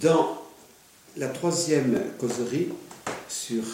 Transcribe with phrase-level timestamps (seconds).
[0.00, 0.40] Dans
[1.16, 2.68] la troisième causerie
[3.28, 3.64] sur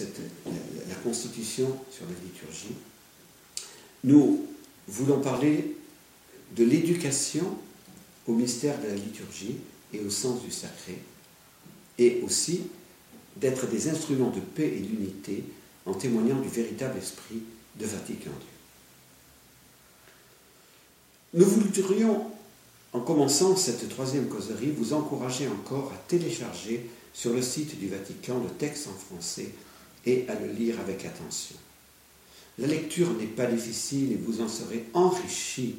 [0.00, 2.74] la, Constitution, sur la liturgie,
[4.02, 4.46] nous
[4.88, 5.76] voulons parler
[6.56, 7.56] de l'éducation
[8.26, 9.56] au mystère de la liturgie
[9.92, 10.98] et au sens du sacré,
[11.96, 12.62] et aussi
[13.36, 15.44] d'être des instruments de paix et d'unité
[15.86, 17.42] en témoignant du véritable esprit
[17.76, 18.46] de Vatican II.
[21.34, 22.32] Nous voudrions,
[22.92, 28.40] en commençant cette troisième causerie, vous encourager encore à télécharger sur le site du Vatican
[28.42, 29.50] le texte en français
[30.06, 31.56] et à le lire avec attention.
[32.58, 35.76] La lecture n'est pas difficile et vous en serez enrichi.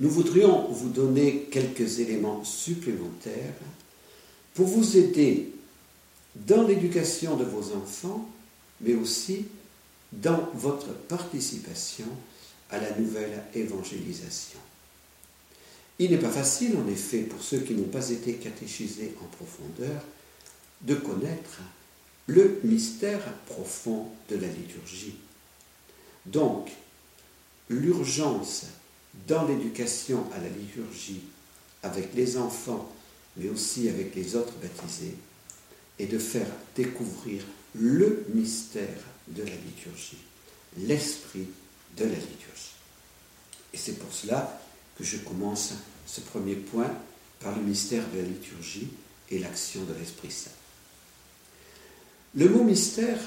[0.00, 3.54] Nous voudrions vous donner quelques éléments supplémentaires
[4.54, 5.50] pour vous aider
[6.36, 8.28] dans l'éducation de vos enfants,
[8.80, 9.46] mais aussi
[10.12, 12.06] dans votre participation
[12.70, 14.58] à la nouvelle évangélisation.
[15.98, 20.02] Il n'est pas facile, en effet, pour ceux qui n'ont pas été catéchisés en profondeur,
[20.82, 21.60] de connaître
[22.26, 25.16] le mystère profond de la liturgie.
[26.26, 26.70] Donc,
[27.68, 28.66] l'urgence
[29.26, 31.22] dans l'éducation à la liturgie
[31.82, 32.92] avec les enfants,
[33.36, 35.16] mais aussi avec les autres baptisés,
[35.98, 37.42] est de faire découvrir
[37.74, 40.18] le mystère de la liturgie,
[40.76, 41.48] l'esprit
[41.96, 42.76] de la liturgie.
[43.72, 44.60] Et c'est pour cela
[44.98, 45.74] que je commence
[46.06, 46.92] ce premier point
[47.40, 48.88] par le mystère de la liturgie
[49.30, 50.50] et l'action de l'Esprit Saint.
[52.34, 53.18] Le mot mystère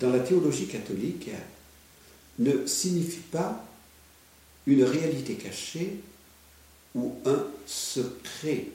[0.00, 1.30] dans la théologie catholique
[2.38, 3.64] ne signifie pas
[4.66, 6.00] une réalité cachée
[6.94, 8.66] ou un secret,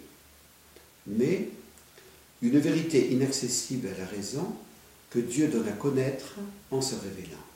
[1.08, 1.50] mais
[2.42, 4.56] une vérité inaccessible à la raison
[5.10, 6.36] que Dieu donne à connaître
[6.72, 7.51] en se révélant.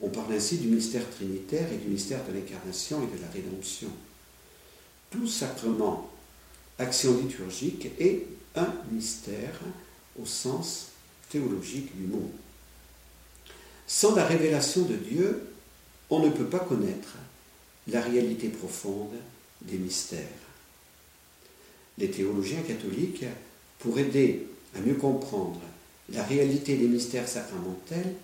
[0.00, 3.88] On parle ainsi du mystère trinitaire et du mystère de l'incarnation et de la rédemption.
[5.10, 6.10] Tout sacrement,
[6.78, 9.60] action liturgique est un mystère
[10.20, 10.88] au sens
[11.30, 12.30] théologique du mot.
[13.86, 15.48] Sans la révélation de Dieu,
[16.10, 17.16] on ne peut pas connaître
[17.88, 19.14] la réalité profonde
[19.62, 20.20] des mystères.
[21.98, 23.24] Les théologiens catholiques,
[23.78, 25.60] pour aider à mieux comprendre
[26.10, 28.14] la réalité des mystères sacramentels,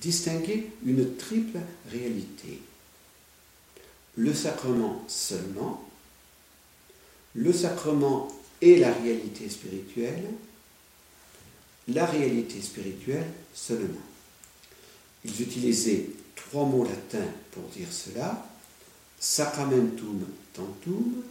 [0.00, 1.58] distinguer une triple
[1.90, 2.60] réalité.
[4.16, 5.88] Le sacrement seulement,
[7.34, 8.28] le sacrement
[8.60, 10.24] et la réalité spirituelle,
[11.88, 14.00] la réalité spirituelle seulement.
[15.24, 18.44] Ils utilisaient trois mots latins pour dire cela
[19.20, 21.22] sacramentum tantum,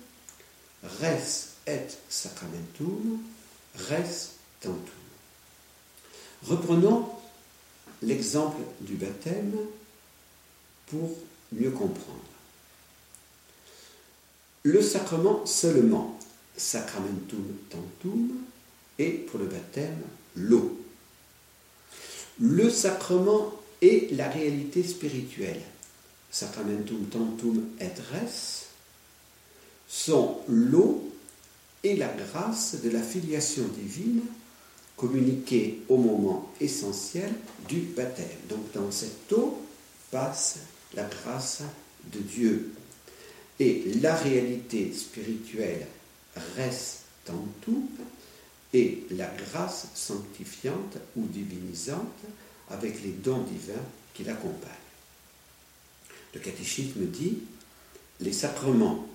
[0.83, 3.19] res et sacramentum,
[3.75, 4.79] res tantum.
[6.43, 7.09] Reprenons
[8.01, 9.55] l'exemple du baptême
[10.87, 11.11] pour
[11.51, 12.19] mieux comprendre.
[14.63, 16.19] Le sacrement seulement,
[16.55, 18.31] sacramentum tantum,
[18.99, 20.01] et pour le baptême
[20.35, 20.79] l'eau.
[22.39, 25.61] Le sacrement est la réalité spirituelle.
[26.31, 28.65] Sacramentum tantum et res
[29.87, 31.11] sont l'eau
[31.83, 34.21] et la grâce de la filiation divine
[34.97, 37.31] communiquée au moment essentiel
[37.69, 38.25] du baptême.
[38.49, 39.61] Donc dans cette eau
[40.11, 40.57] passe
[40.95, 41.61] la grâce
[42.11, 42.73] de Dieu.
[43.59, 45.87] Et la réalité spirituelle
[46.55, 47.87] reste tantum
[48.73, 52.23] et la grâce sanctifiante ou divinisante
[52.69, 53.73] avec les dons divins
[54.13, 54.71] qui l'accompagnent.
[56.33, 57.39] Le catéchisme dit,
[58.19, 59.07] les sacrements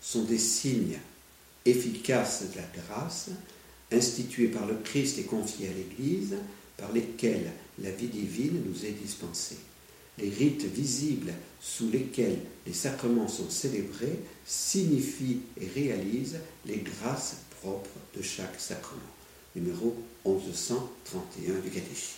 [0.00, 0.98] sont des signes
[1.64, 3.30] efficaces de la grâce
[3.92, 6.36] institués par le Christ et confiés à l'Église,
[6.76, 7.50] par lesquels
[7.82, 9.58] la vie divine nous est dispensée.
[10.18, 17.90] Les rites visibles sous lesquels les sacrements sont célébrés signifient et réalisent les grâces propre
[18.16, 19.00] de chaque sacrement.
[19.54, 22.14] Numéro 1131 du catéchisme.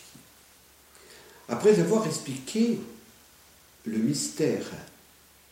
[1.49, 2.79] Après avoir expliqué
[3.85, 4.67] le mystère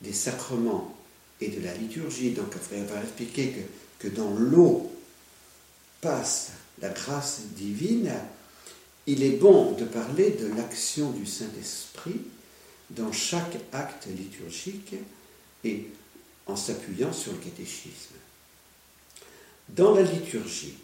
[0.01, 0.97] des sacrements
[1.41, 3.53] et de la liturgie, donc après avoir expliqué
[3.99, 4.93] que, que dans l'eau
[6.01, 8.13] passe la grâce divine,
[9.07, 12.21] il est bon de parler de l'action du Saint-Esprit
[12.91, 14.95] dans chaque acte liturgique
[15.65, 15.87] et
[16.47, 18.15] en s'appuyant sur le catéchisme.
[19.71, 20.75] Dans la liturgie,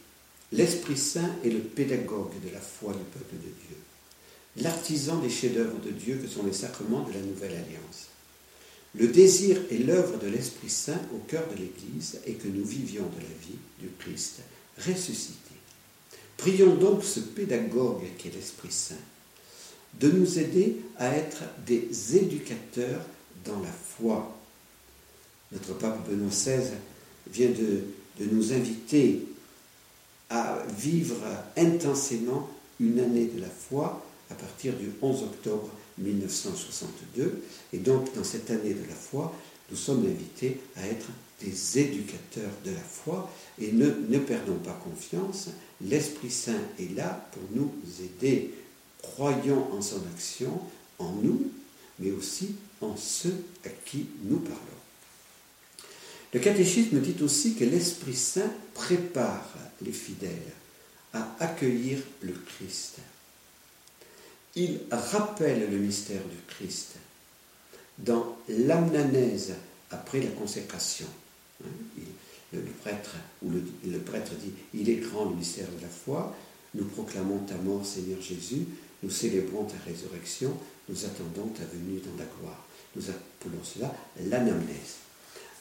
[0.52, 3.76] l'Esprit Saint est le pédagogue de la foi du peuple de Dieu,
[4.56, 8.08] l'artisan des chefs-d'œuvre de Dieu que sont les sacrements de la Nouvelle Alliance.
[8.94, 13.06] Le désir et l'œuvre de l'Esprit Saint au cœur de l'Église est que nous vivions
[13.06, 14.40] de la vie du Christ
[14.78, 15.38] ressuscité.
[16.36, 18.94] Prions donc ce pédagogue qui est l'Esprit Saint
[20.00, 23.02] de nous aider à être des éducateurs
[23.44, 24.36] dans la foi.
[25.52, 26.72] Notre pape Benoît XVI
[27.30, 27.84] vient de
[28.18, 29.26] de nous inviter
[30.30, 31.16] à vivre
[31.56, 32.48] intensément
[32.80, 37.42] une année de la foi à partir du 11 octobre 1962.
[37.72, 39.32] Et donc, dans cette année de la foi,
[39.70, 41.06] nous sommes invités à être
[41.44, 43.30] des éducateurs de la foi
[43.60, 45.48] et ne, ne perdons pas confiance.
[45.80, 48.54] L'Esprit Saint est là pour nous aider.
[49.02, 50.60] Croyons en son action,
[50.98, 51.50] en nous,
[51.98, 54.58] mais aussi en ceux à qui nous parlons.
[56.32, 60.52] Le catéchisme dit aussi que l'Esprit Saint prépare les fidèles
[61.12, 62.96] à accueillir le Christ.
[64.56, 66.96] Il rappelle le mystère du Christ
[67.98, 69.54] dans l'amnanèse
[69.90, 71.06] après la consécration.
[72.52, 76.36] Le, prêtre, ou le, prêtre dit, il est grand le mystère de la foi,
[76.74, 78.66] nous proclamons ta mort Seigneur Jésus,
[79.02, 80.56] nous célébrons ta résurrection,
[80.88, 82.64] nous attendons ta venue dans la gloire.
[82.94, 83.92] Nous appelons cela
[84.28, 84.98] l'anamnèse.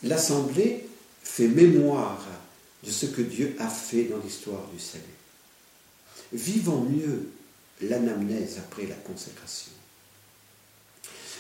[0.04, 0.86] L'Assemblée
[1.24, 2.24] fait mémoire
[2.84, 5.04] de ce que Dieu a fait dans l'histoire du salut.
[6.32, 7.30] Vivons mieux
[7.82, 9.72] l'anamnèse après la consécration.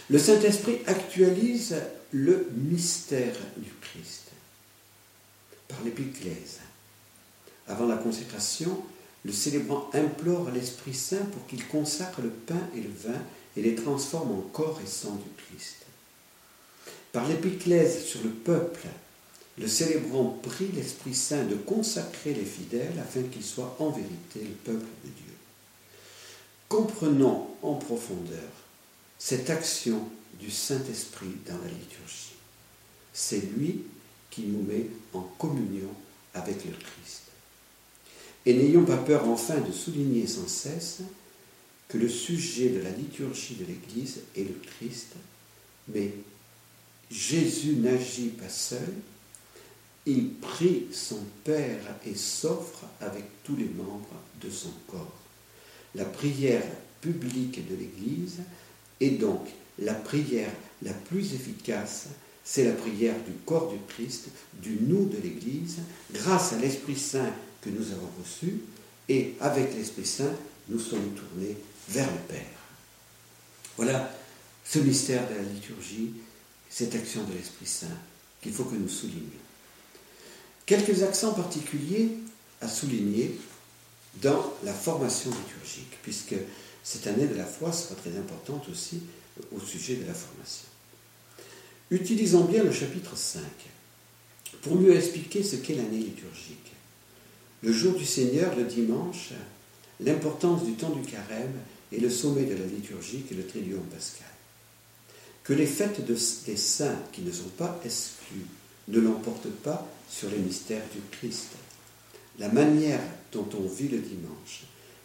[0.10, 1.76] Le Saint-Esprit actualise
[2.12, 4.33] le mystère du Christ
[5.74, 6.60] par l'épiclèse.
[7.68, 8.84] Avant la consécration,
[9.26, 13.20] le célébrant implore l'Esprit Saint pour qu'il consacre le pain et le vin
[13.56, 15.78] et les transforme en corps et sang du Christ.
[17.12, 18.88] Par l'épiclèse sur le peuple,
[19.58, 24.72] le célébrant prie l'Esprit Saint de consacrer les fidèles afin qu'ils soient en vérité le
[24.72, 25.34] peuple de Dieu.
[26.68, 28.50] Comprenons en profondeur
[29.20, 30.02] cette action
[30.40, 32.34] du Saint-Esprit dans la liturgie.
[33.14, 33.84] C'est lui
[34.34, 35.90] qui nous met en communion
[36.34, 37.24] avec le Christ.
[38.46, 41.02] Et n'ayons pas peur enfin de souligner sans cesse
[41.88, 45.14] que le sujet de la liturgie de l'Église est le Christ,
[45.88, 46.12] mais
[47.12, 48.94] Jésus n'agit pas seul,
[50.06, 55.20] il prie son Père et s'offre avec tous les membres de son corps.
[55.96, 56.66] La prière
[57.02, 58.40] publique de l'Église
[59.00, 59.48] est donc
[59.80, 60.52] la prière
[60.82, 62.08] la plus efficace,
[62.44, 64.30] c'est la prière du corps du Christ,
[64.62, 65.78] du nous de l'Église,
[66.12, 67.32] grâce à l'Esprit Saint
[67.62, 68.62] que nous avons reçu,
[69.10, 70.34] et avec l'Esprit Saint,
[70.70, 71.58] nous sommes tournés
[71.90, 72.60] vers le Père.
[73.78, 74.14] Voilà
[74.66, 76.12] ce mystère de la liturgie,
[76.70, 77.98] cette action de l'Esprit Saint
[78.42, 79.22] qu'il faut que nous soulignions.
[80.66, 82.18] Quelques accents particuliers
[82.62, 83.40] à souligner
[84.22, 86.36] dans la formation liturgique, puisque
[86.84, 89.02] cette année de la foi sera très importante aussi
[89.52, 90.73] au sujet de la formation.
[91.92, 93.42] Utilisons bien le chapitre 5
[94.62, 96.72] pour mieux expliquer ce qu'est l'année liturgique.
[97.62, 99.34] Le jour du Seigneur, le dimanche,
[100.00, 101.54] l'importance du temps du carême
[101.92, 104.28] et le sommet de la liturgie est le Triduum pascal.
[105.44, 108.46] Que les fêtes des saints qui ne sont pas exclus
[108.88, 111.50] ne l'emportent pas sur les mystères du Christ.
[112.40, 113.02] La manière
[113.32, 114.64] dont on vit le dimanche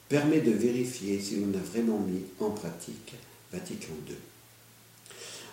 [0.08, 3.14] permet de vérifier si l'on a vraiment mis en pratique
[3.52, 4.14] Vatican II.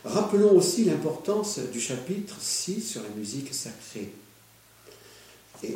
[0.05, 4.11] Rappelons aussi l'importance du chapitre 6 sur la musique sacrée.
[5.63, 5.75] Et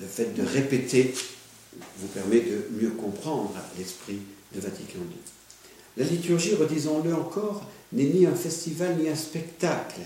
[0.00, 1.12] le fait de répéter
[1.98, 4.20] vous permet de mieux comprendre l'esprit
[4.54, 5.18] de Vatican II.
[5.96, 10.02] La liturgie, redisons-le encore, n'est ni un festival ni un spectacle.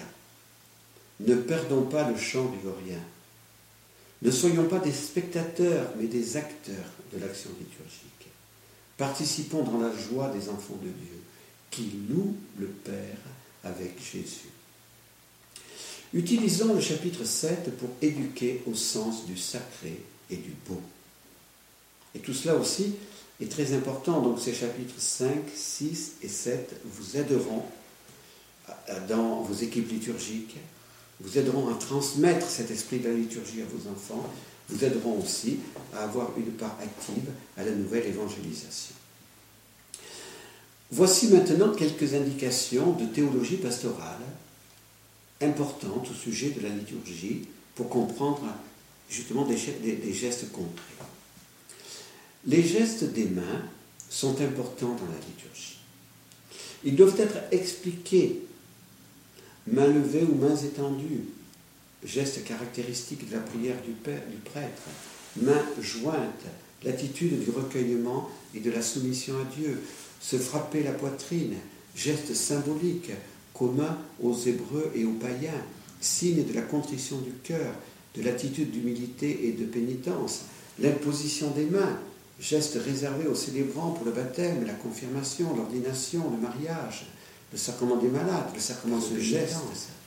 [1.21, 3.03] Ne perdons pas le chant grégorien.
[4.23, 8.29] Ne soyons pas des spectateurs, mais des acteurs de l'action liturgique.
[8.97, 11.21] Participons dans la joie des enfants de Dieu,
[11.71, 13.19] qui louent le Père
[13.65, 14.49] avec Jésus.
[16.15, 20.01] Utilisons le chapitre 7 pour éduquer au sens du sacré
[20.31, 20.81] et du beau.
[22.15, 22.95] Et tout cela aussi
[23.41, 24.23] est très important.
[24.23, 27.65] Donc ces chapitres 5, 6 et 7 vous aideront
[29.09, 30.57] dans vos équipes liturgiques,
[31.21, 34.31] vous aideront à transmettre cet esprit de la liturgie à vos enfants,
[34.69, 35.59] vous aideront aussi
[35.95, 38.95] à avoir une part active à la nouvelle évangélisation.
[40.91, 44.23] Voici maintenant quelques indications de théologie pastorale
[45.41, 47.43] importantes au sujet de la liturgie
[47.75, 48.43] pour comprendre
[49.11, 49.57] justement des,
[50.13, 50.73] gestes concrets.
[52.47, 53.63] Les gestes des mains
[54.09, 55.79] sont importants dans la liturgie.
[56.85, 58.43] Ils doivent être expliqués,
[59.67, 61.25] mains levées ou mains étendues,
[62.03, 64.83] gestes caractéristiques de la prière du, du prêtre,
[65.37, 66.47] mains jointes,
[66.85, 69.81] l'attitude du recueillement et de la soumission à Dieu,
[70.21, 71.55] se frapper la poitrine,
[71.95, 73.11] geste symbolique
[73.55, 75.63] commun aux Hébreux et aux païens,
[76.01, 77.75] signe de la contrition du cœur,
[78.15, 80.43] de l'attitude d'humilité et de pénitence,
[80.79, 81.99] l'imposition des mains,
[82.41, 87.07] geste réservé aux célébrants pour le baptême, la confirmation, l'ordination, le mariage,
[87.53, 89.57] le sacrement des malades, le sacrement de geste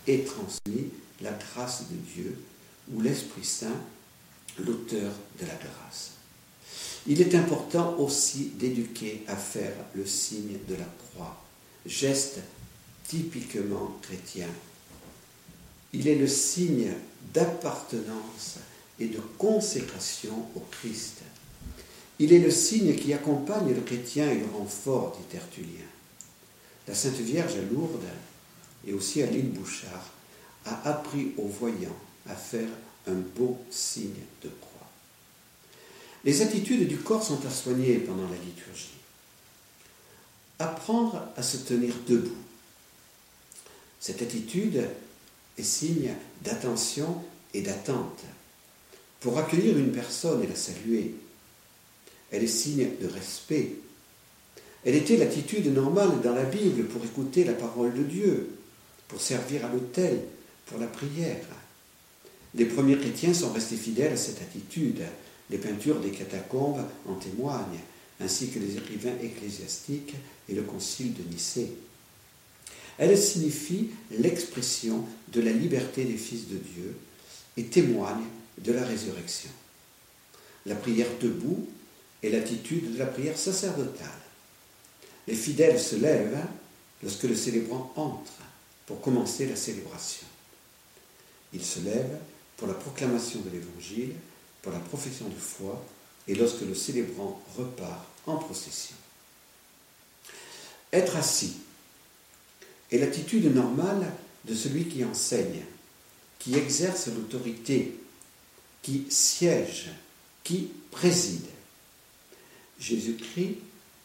[0.08, 0.88] est transmis
[1.22, 2.38] la grâce de Dieu,
[2.94, 3.68] où l'Esprit Saint
[4.60, 6.12] l'auteur de la grâce.
[7.08, 11.44] Il est important aussi d'éduquer à faire le signe de la croix,
[11.86, 12.40] geste
[13.08, 14.48] typiquement chrétien.
[15.94, 16.94] Il est le signe
[17.34, 18.58] d'appartenance
[19.00, 21.22] et de consécration au Christ.
[22.20, 25.88] Il est le signe qui accompagne le chrétien et le rend fort, dit Tertullien.
[26.88, 28.06] La Sainte Vierge à Lourdes
[28.86, 30.12] et aussi à l'île Bouchard
[30.66, 31.98] a appris aux voyants
[32.30, 32.70] à faire
[33.08, 34.71] un beau signe de croix.
[36.24, 38.98] Les attitudes du corps sont à soigner pendant la liturgie.
[40.60, 42.36] Apprendre à se tenir debout.
[44.00, 44.84] Cette attitude
[45.58, 46.14] est signe
[46.44, 47.24] d'attention
[47.54, 48.24] et d'attente.
[49.20, 51.16] Pour accueillir une personne et la saluer,
[52.32, 53.74] elle est signe de respect.
[54.86, 58.50] Elle était l'attitude normale dans la Bible pour écouter la parole de Dieu,
[59.08, 60.22] pour servir à l'autel,
[60.66, 61.46] pour la prière.
[62.56, 65.04] Les premiers chrétiens sont restés fidèles à cette attitude.
[65.52, 67.82] Les peintures des catacombes en témoignent,
[68.20, 70.16] ainsi que les écrivains ecclésiastiques
[70.48, 71.74] et le concile de Nicée.
[72.98, 76.96] Elle signifie l'expression de la liberté des fils de Dieu
[77.58, 78.26] et témoigne
[78.60, 79.50] de la résurrection.
[80.66, 81.68] La prière debout
[82.22, 84.08] est l'attitude de la prière sacerdotale.
[85.28, 86.46] Les fidèles se lèvent
[87.02, 88.34] lorsque le célébrant entre
[88.86, 90.28] pour commencer la célébration.
[91.54, 92.20] Ils se lèvent
[92.58, 94.14] pour la proclamation de l'Évangile,
[94.62, 95.84] pour la profession de foi
[96.28, 98.96] et lorsque le célébrant repart en procession.
[100.94, 101.58] Être assis
[102.92, 104.12] est l'attitude normale
[104.46, 105.64] de celui qui enseigne,
[106.40, 107.98] qui exerce l'autorité,
[108.82, 109.90] qui siège,
[110.44, 111.46] qui préside.
[112.80, 113.58] Jésus-Christ,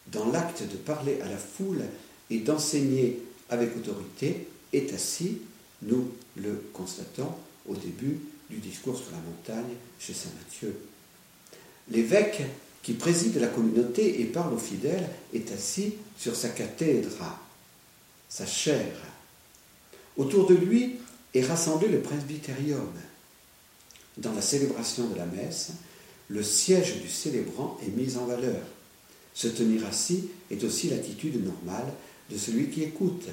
[0.07, 1.83] dans l'acte de parler à la foule
[2.29, 5.39] et d'enseigner avec autorité, est assis,
[5.81, 7.33] nous le constatons
[7.67, 10.75] au début du discours sur la montagne chez Saint Matthieu.
[11.89, 12.43] L'évêque
[12.83, 17.39] qui préside la communauté et parle aux fidèles est assis sur sa cathèdre,
[18.29, 19.01] sa chaire.
[20.15, 20.95] Autour de lui
[21.33, 22.91] est rassemblé le presbytérium.
[24.17, 25.71] Dans la célébration de la messe,
[26.29, 28.61] le siège du célébrant est mis en valeur.
[29.33, 31.93] Se tenir assis est aussi l'attitude normale
[32.29, 33.27] de celui qui écoute.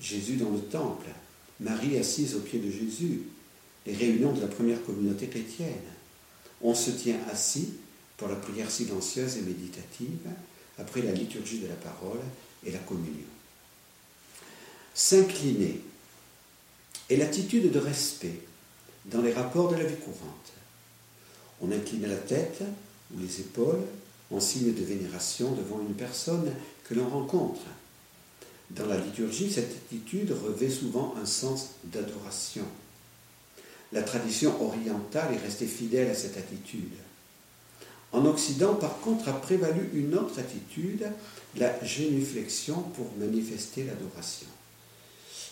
[0.00, 1.08] Jésus dans le temple,
[1.60, 3.22] Marie assise au pied de Jésus,
[3.86, 5.72] les réunions de la première communauté chrétienne.
[6.60, 7.74] On se tient assis
[8.16, 10.28] pour la prière silencieuse et méditative,
[10.78, 12.20] après la liturgie de la parole
[12.64, 13.26] et la communion.
[14.94, 15.80] S'incliner
[17.08, 18.40] est l'attitude de respect
[19.06, 20.52] dans les rapports de la vie courante.
[21.60, 22.62] On incline la tête
[23.14, 23.82] ou les épaules
[24.30, 26.52] en signe de vénération devant une personne
[26.84, 27.62] que l'on rencontre.
[28.70, 32.64] Dans la liturgie, cette attitude revêt souvent un sens d'adoration.
[33.92, 36.92] La tradition orientale est restée fidèle à cette attitude.
[38.12, 41.06] En Occident, par contre, a prévalu une autre attitude,
[41.56, 44.46] la génuflexion pour manifester l'adoration.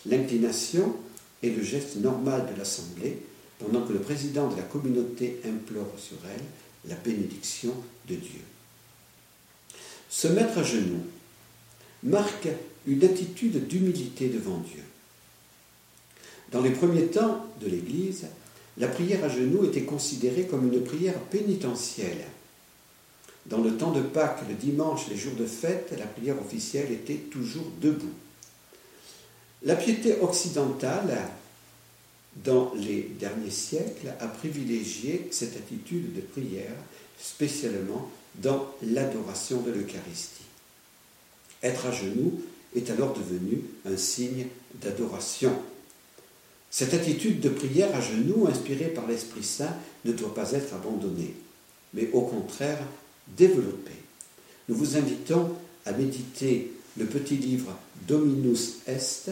[0.05, 0.95] L'inclination
[1.43, 3.19] est le geste normal de l'Assemblée
[3.59, 7.73] pendant que le président de la communauté implore sur elle la bénédiction
[8.07, 8.41] de Dieu.
[10.09, 11.03] Se mettre à genoux
[12.03, 12.47] marque
[12.85, 14.83] une attitude d'humilité devant Dieu.
[16.51, 18.25] Dans les premiers temps de l'Église,
[18.77, 22.25] la prière à genoux était considérée comme une prière pénitentielle.
[23.47, 27.15] Dans le temps de Pâques, le dimanche, les jours de fête, la prière officielle était
[27.15, 28.13] toujours debout.
[29.63, 31.17] La piété occidentale,
[32.43, 36.75] dans les derniers siècles, a privilégié cette attitude de prière,
[37.19, 40.43] spécialement dans l'adoration de l'Eucharistie.
[41.63, 42.41] Être à genoux
[42.75, 45.53] est alors devenu un signe d'adoration.
[46.69, 51.33] Cette attitude de prière à genoux, inspirée par l'Esprit Saint, ne doit pas être abandonnée,
[51.93, 52.79] mais au contraire
[53.37, 53.91] développée.
[54.69, 55.55] Nous vous invitons
[55.85, 57.75] à méditer le petit livre
[58.07, 59.31] Dominus Est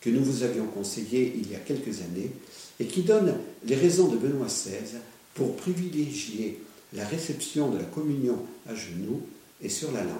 [0.00, 2.30] que nous vous avions conseillé il y a quelques années
[2.78, 4.98] et qui donne les raisons de Benoît XVI
[5.34, 6.60] pour privilégier
[6.92, 9.22] la réception de la communion à genoux
[9.62, 10.12] et sur la langue.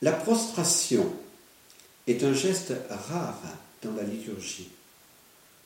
[0.00, 1.12] La prostration
[2.06, 3.42] est un geste rare
[3.82, 4.68] dans la liturgie.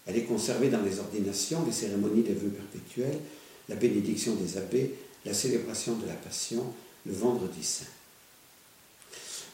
[0.07, 3.21] Elle est conservée dans les ordinations, les cérémonies des vœux perpétuels,
[3.69, 6.73] la bénédiction des abbés, la célébration de la Passion,
[7.07, 7.85] le vendredi saint.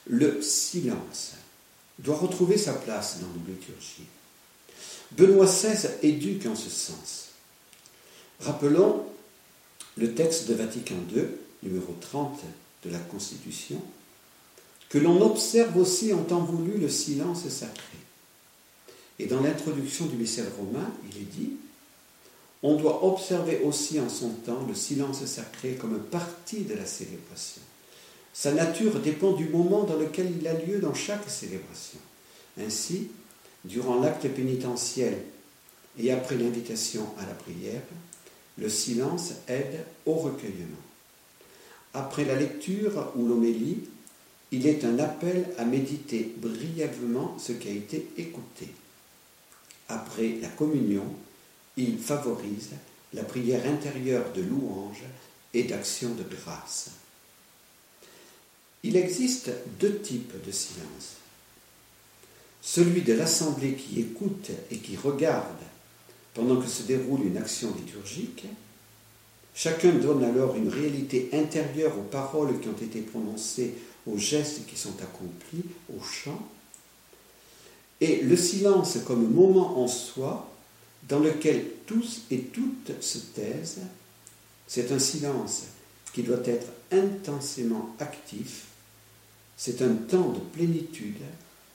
[0.06, 1.32] Le silence
[1.98, 4.06] doit retrouver sa place dans nos liturgies.
[5.12, 7.28] Benoît XVI éduque en ce sens.
[8.40, 9.04] Rappelons
[9.96, 11.24] le texte de Vatican II,
[11.62, 12.40] numéro 30
[12.84, 13.82] de la Constitution,
[14.88, 17.98] que l'on observe aussi en temps voulu le silence sacré.
[19.18, 21.52] Et dans l'introduction du missel romain, il est dit
[22.62, 27.62] on doit observer aussi en son temps le silence sacré comme partie de la célébration.
[28.32, 32.00] Sa nature dépend du moment dans lequel il a lieu dans chaque célébration.
[32.60, 33.08] Ainsi,
[33.64, 35.18] durant l'acte pénitentiel
[35.98, 37.82] et après l'invitation à la prière,
[38.56, 40.76] le silence aide au recueillement.
[41.94, 43.78] Après la lecture ou l'homélie,
[44.50, 48.68] il est un appel à méditer brièvement ce qui a été écouté.
[49.88, 51.04] Après la communion,
[51.76, 52.71] il favorise
[53.14, 55.02] la prière intérieure de louange
[55.54, 56.90] et d'action de grâce.
[58.83, 61.16] Il existe deux types de silence.
[62.61, 65.62] Celui de l'assemblée qui écoute et qui regarde
[66.35, 68.47] pendant que se déroule une action liturgique.
[69.54, 73.75] Chacun donne alors une réalité intérieure aux paroles qui ont été prononcées,
[74.07, 75.64] aux gestes qui sont accomplis,
[75.97, 76.47] au chant.
[78.00, 80.49] Et le silence comme moment en soi
[81.09, 83.81] dans lequel tous et toutes se taisent,
[84.67, 85.64] c'est un silence
[86.12, 88.67] qui doit être intensément actif,
[89.57, 91.23] c'est un temps de plénitude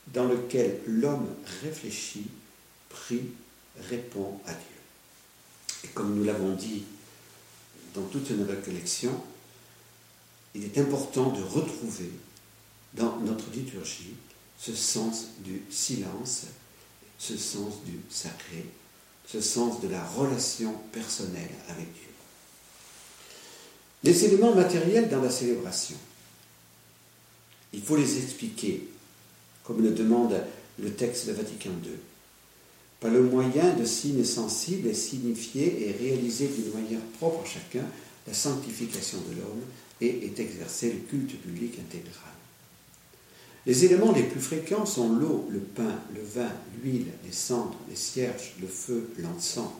[0.08, 1.28] dans lequel l'homme
[1.64, 2.28] réfléchit,
[2.90, 3.32] prie,
[3.90, 5.86] répond à Dieu.
[5.86, 6.84] Et comme nous l'avons dit
[7.94, 9.20] dans toutes nos récollections,
[10.56, 12.12] il est important de retrouver
[12.94, 14.14] dans notre liturgie
[14.66, 16.44] ce sens du silence,
[17.20, 18.66] ce sens du sacré,
[19.28, 22.12] ce sens de la relation personnelle avec Dieu.
[24.04, 25.98] Les éléments matériels dans la célébration,
[27.74, 28.88] il faut les expliquer,
[29.66, 30.42] comme le demande
[30.80, 31.92] le texte de Vatican II,
[33.02, 37.86] par le moyen de signes sensibles et signifiés et réalisés d'une manière propre à chacun
[38.28, 39.64] la sanctification de l'homme
[40.00, 42.33] et est exercé le culte public intégral.
[43.66, 47.96] Les éléments les plus fréquents sont l'eau, le pain, le vin, l'huile, les cendres, les
[47.96, 49.72] cierges, le feu, l'encens.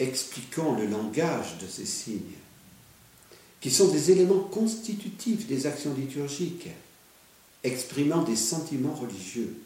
[0.00, 2.20] Expliquons le langage de ces signes,
[3.60, 6.68] qui sont des éléments constitutifs des actions liturgiques,
[7.62, 9.56] exprimant des sentiments religieux.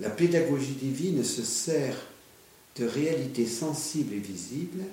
[0.00, 1.96] La pédagogie divine se sert
[2.76, 4.84] de réalités sensibles et visibles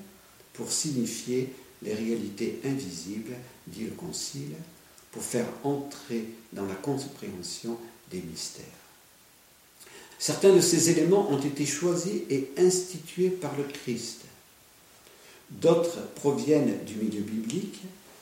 [0.53, 1.49] pour signifier
[1.81, 3.33] les réalités invisibles,
[3.67, 4.55] dit le Concile,
[5.11, 7.77] pour faire entrer dans la compréhension
[8.11, 8.65] des mystères.
[10.19, 14.21] Certains de ces éléments ont été choisis et institués par le Christ.
[15.49, 17.81] D'autres proviennent du milieu biblique,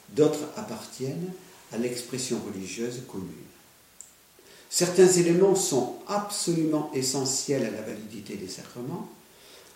[0.09, 1.31] d'autres appartiennent
[1.71, 3.29] à l'expression religieuse commune.
[4.69, 9.09] Certains éléments sont absolument essentiels à la validité des sacrements,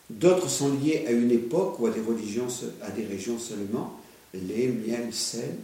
[0.09, 2.47] d'autres sont liés à une époque ou à des, religions,
[2.81, 3.97] à des régions seulement,
[4.33, 5.55] lait, miel, sel,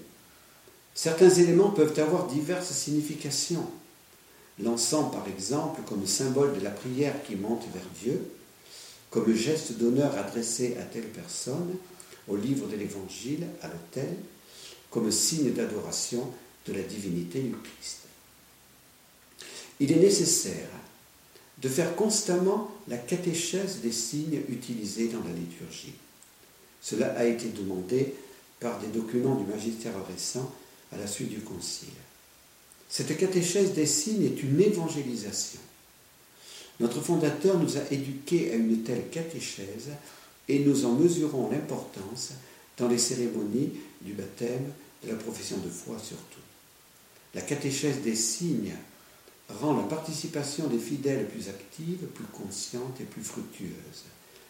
[0.96, 3.70] Certains éléments peuvent avoir diverses significations.
[4.64, 8.32] L'encens, par exemple, comme symbole de la prière qui monte vers Dieu,
[9.10, 11.76] comme geste d'honneur adressé à telle personne,
[12.30, 14.16] au livre de l'Évangile, à l'autel,
[14.90, 16.32] comme signe d'adoration
[16.66, 18.00] de la divinité du Christ.
[19.82, 20.70] Il est nécessaire
[21.62, 25.96] de faire constamment la catéchèse des signes utilisés dans la liturgie.
[26.82, 28.16] Cela a été demandé
[28.62, 30.50] par des documents du magistère récent
[30.96, 31.90] à la suite du Concile.
[32.90, 35.60] Cette catéchèse des signes est une évangélisation.
[36.80, 39.90] Notre fondateur nous a éduqués à une telle catéchèse
[40.48, 42.32] et nous en mesurons l'importance
[42.78, 44.72] dans les cérémonies du baptême,
[45.04, 46.40] de la profession de foi surtout.
[47.34, 48.76] La catéchèse des signes
[49.50, 54.06] rend la participation des fidèles plus active, plus consciente et plus fructueuse.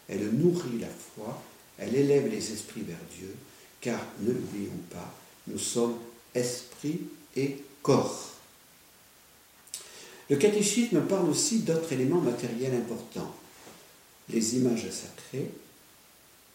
[0.08, 1.42] Elle nourrit la foi,
[1.78, 3.34] elle élève les esprits vers Dieu,
[3.80, 5.14] car ne l'oublions pas,
[5.48, 5.96] nous sommes
[6.36, 7.00] esprit
[7.36, 8.32] et corps.
[10.28, 13.34] Le catéchisme parle aussi d'autres éléments matériels importants.
[14.28, 15.50] Les images sacrées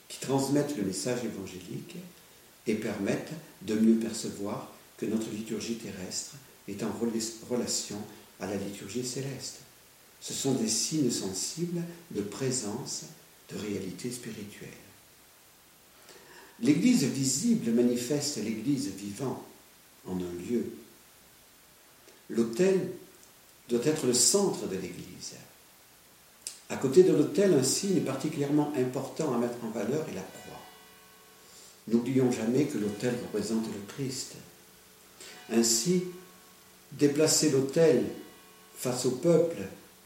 [0.09, 1.95] qui transmettent le message évangélique
[2.67, 6.35] et permettent de mieux percevoir que notre liturgie terrestre
[6.67, 6.91] est en
[7.49, 7.97] relation
[8.39, 9.59] à la liturgie céleste.
[10.19, 13.05] Ce sont des signes sensibles de présence,
[13.51, 14.69] de réalité spirituelle.
[16.59, 19.43] L'Église visible manifeste l'Église vivante
[20.07, 20.65] en un lieu.
[22.29, 22.91] L'autel
[23.69, 25.35] doit être le centre de l'Église.
[26.69, 30.59] À côté de l'autel, un signe particulièrement important à mettre en valeur est la croix.
[31.87, 34.35] N'oublions jamais que l'autel représente le Christ.
[35.51, 36.03] Ainsi,
[36.93, 38.05] déplacer l'autel
[38.77, 39.57] face au peuple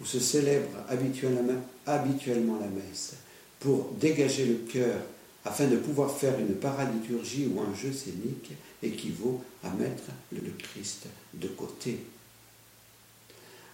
[0.01, 3.13] où se célèbre habituellement, la messe
[3.59, 4.99] pour dégager le cœur
[5.45, 8.51] afin de pouvoir faire une paraliturgie ou un jeu scénique
[8.87, 11.99] équivaut à mettre le Christ de côté.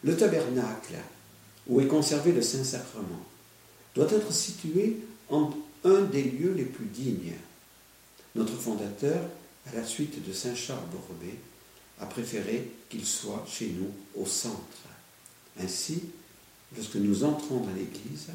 [0.03, 0.95] Le tabernacle,
[1.67, 3.25] où est conservé le Saint-Sacrement,
[3.95, 4.97] doit être situé
[5.29, 5.51] en
[5.83, 7.35] un des lieux les plus dignes.
[8.35, 9.29] Notre fondateur,
[9.67, 11.37] à la suite de Saint Charles Borromée,
[11.99, 14.87] a préféré qu'il soit chez nous au centre.
[15.59, 16.03] Ainsi,
[16.75, 18.29] lorsque nous entrons dans l'Église,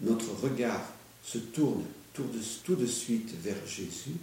[0.00, 0.92] notre regard
[1.24, 4.16] se tourne tout de, suite vers Jésus,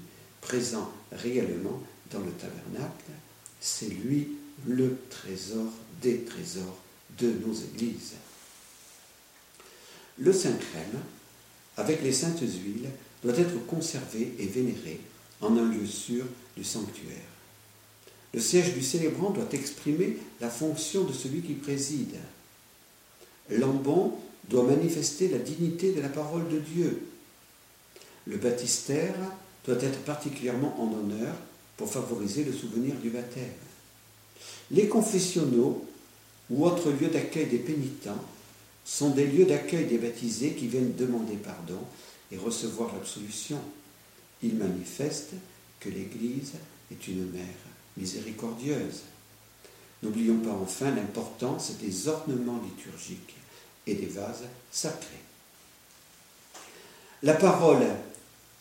[0.46, 1.82] présent réellement
[2.12, 3.12] dans le tabernacle.
[3.60, 4.30] C'est lui
[4.68, 6.78] le trésor des trésors
[7.18, 8.14] de nos églises.
[10.20, 11.02] Le Saint Crème,
[11.78, 12.90] avec les saintes huiles,
[13.24, 15.02] doit être conservé et vénéré
[15.42, 17.32] en un lieu sûr du sanctuaire.
[18.34, 22.18] Le siège du célébrant doit exprimer la fonction de celui qui préside.
[23.50, 24.14] L'ambon
[24.50, 27.02] doit manifester la dignité de la parole de Dieu.
[28.28, 29.16] Le baptistère
[29.66, 31.36] doit être particulièrement en honneur
[31.78, 33.54] pour favoriser le souvenir du baptême.
[34.72, 35.86] Les confessionnaux
[36.50, 38.24] ou autres lieux d'accueil des pénitents
[38.84, 41.80] sont des lieux d'accueil des baptisés qui viennent demander pardon
[42.32, 43.60] et recevoir l'absolution.
[44.44, 45.34] Ils manifestent
[45.80, 46.54] que l'Église
[46.92, 47.44] est une mère
[47.98, 49.02] miséricordieuse.
[50.04, 53.36] N'oublions pas enfin l'importance des ornements liturgiques
[53.88, 55.24] et des vases sacrés.
[57.24, 57.86] La parole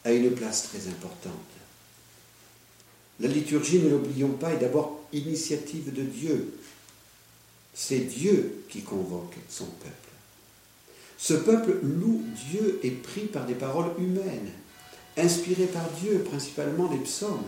[0.05, 1.33] a une place très importante.
[3.21, 6.59] La liturgie, ne l'oublions pas, est d'abord initiative de Dieu.
[7.73, 9.91] C'est Dieu qui convoque son peuple.
[11.17, 14.51] Ce peuple loue Dieu et prie par des paroles humaines,
[15.17, 17.45] inspirées par Dieu, principalement les psaumes.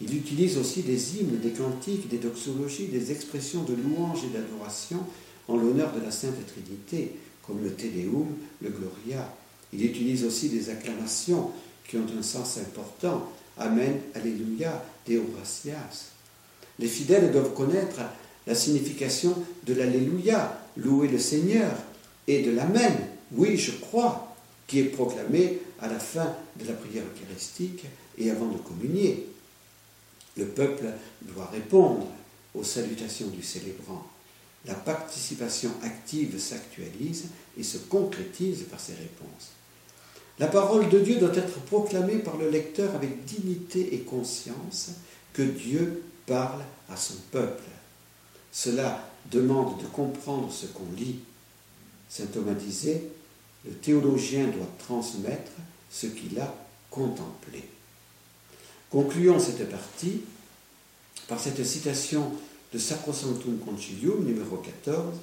[0.00, 5.04] Il utilise aussi des hymnes, des cantiques, des doxologies, des expressions de louange et d'adoration
[5.48, 8.28] en l'honneur de la Sainte Trinité, comme le Te Deum,
[8.60, 9.34] le Gloria.
[9.72, 11.50] Il utilise aussi des acclamations
[11.88, 13.30] qui ont un sens important.
[13.58, 16.10] Amen, Alléluia, Deo gratias.
[16.78, 18.00] Les fidèles doivent connaître
[18.46, 21.72] la signification de l'Alléluia, louer le Seigneur,
[22.26, 22.92] et de l'Amen,
[23.32, 27.84] oui, je crois, qui est proclamé à la fin de la prière eucharistique
[28.18, 29.26] et avant de communier.
[30.36, 30.86] Le peuple
[31.22, 32.06] doit répondre
[32.54, 34.06] aux salutations du célébrant
[34.66, 37.26] la participation active s'actualise
[37.58, 39.52] et se concrétise par ces réponses.
[40.38, 44.90] La parole de Dieu doit être proclamée par le lecteur avec dignité et conscience
[45.32, 47.62] que Dieu parle à son peuple.
[48.52, 51.20] Cela demande de comprendre ce qu'on lit.
[52.08, 53.04] Saint Thomas disait,
[53.64, 55.52] le théologien doit transmettre
[55.90, 56.54] ce qu'il a
[56.90, 57.64] contemplé.
[58.90, 60.22] Concluons cette partie
[61.28, 62.32] par cette citation
[62.76, 65.14] de Sacrosanctum Concilium numéro 14,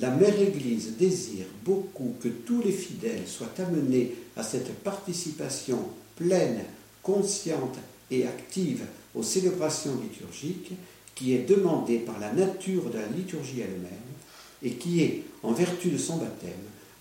[0.00, 5.78] la Mère Église désire beaucoup que tous les fidèles soient amenés à cette participation
[6.16, 6.64] pleine,
[7.00, 7.76] consciente
[8.10, 10.72] et active aux célébrations liturgiques
[11.14, 14.10] qui est demandée par la nature de la liturgie elle-même
[14.60, 16.50] et qui est, en vertu de son baptême,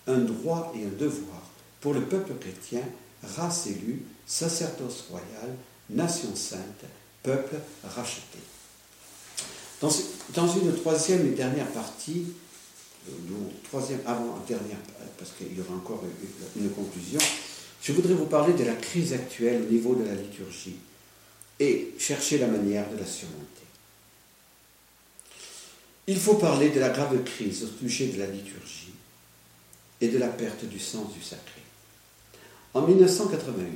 [0.06, 1.50] un droit et un devoir
[1.82, 2.84] pour le peuple chrétien,
[3.24, 5.56] race élue, sacerdoce royal,
[5.90, 6.86] nation sainte,
[7.24, 8.38] peuple racheté.
[9.84, 12.28] Dans, une troisième et dernière partie,
[13.10, 13.12] euh,
[13.66, 14.78] troisième avant-dernière,
[15.18, 16.02] parce qu'il y aura encore
[16.56, 17.20] une, conclusion,
[17.82, 20.78] je voudrais vous parler de la crise actuelle au niveau de la liturgie
[21.60, 23.44] et chercher la manière de la surmonter.
[26.08, 28.94] Il faut parler de la grave crise au sujet de la liturgie
[30.00, 31.62] et de la perte du sens du sacré.
[32.74, 33.68] En 1988,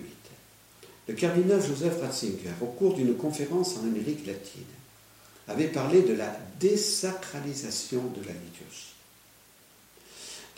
[1.10, 4.64] le cardinal Joseph Ratzinger, au cours d'une conférence en Amérique latine,
[5.48, 8.94] avait parlé de la désacralisation de la liturgie.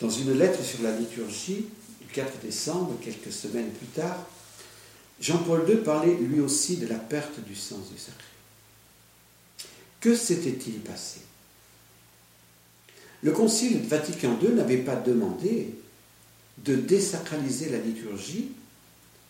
[0.00, 1.66] Dans une lettre sur la liturgie
[2.00, 4.26] du 4 décembre, quelques semaines plus tard,
[5.20, 8.24] Jean-Paul II parlait lui aussi de la perte du sens du sacré.
[10.00, 11.20] Que s'était-il passé?
[13.22, 15.74] Le Concile Vatican II n'avait pas demandé
[16.64, 18.52] de désacraliser la liturgie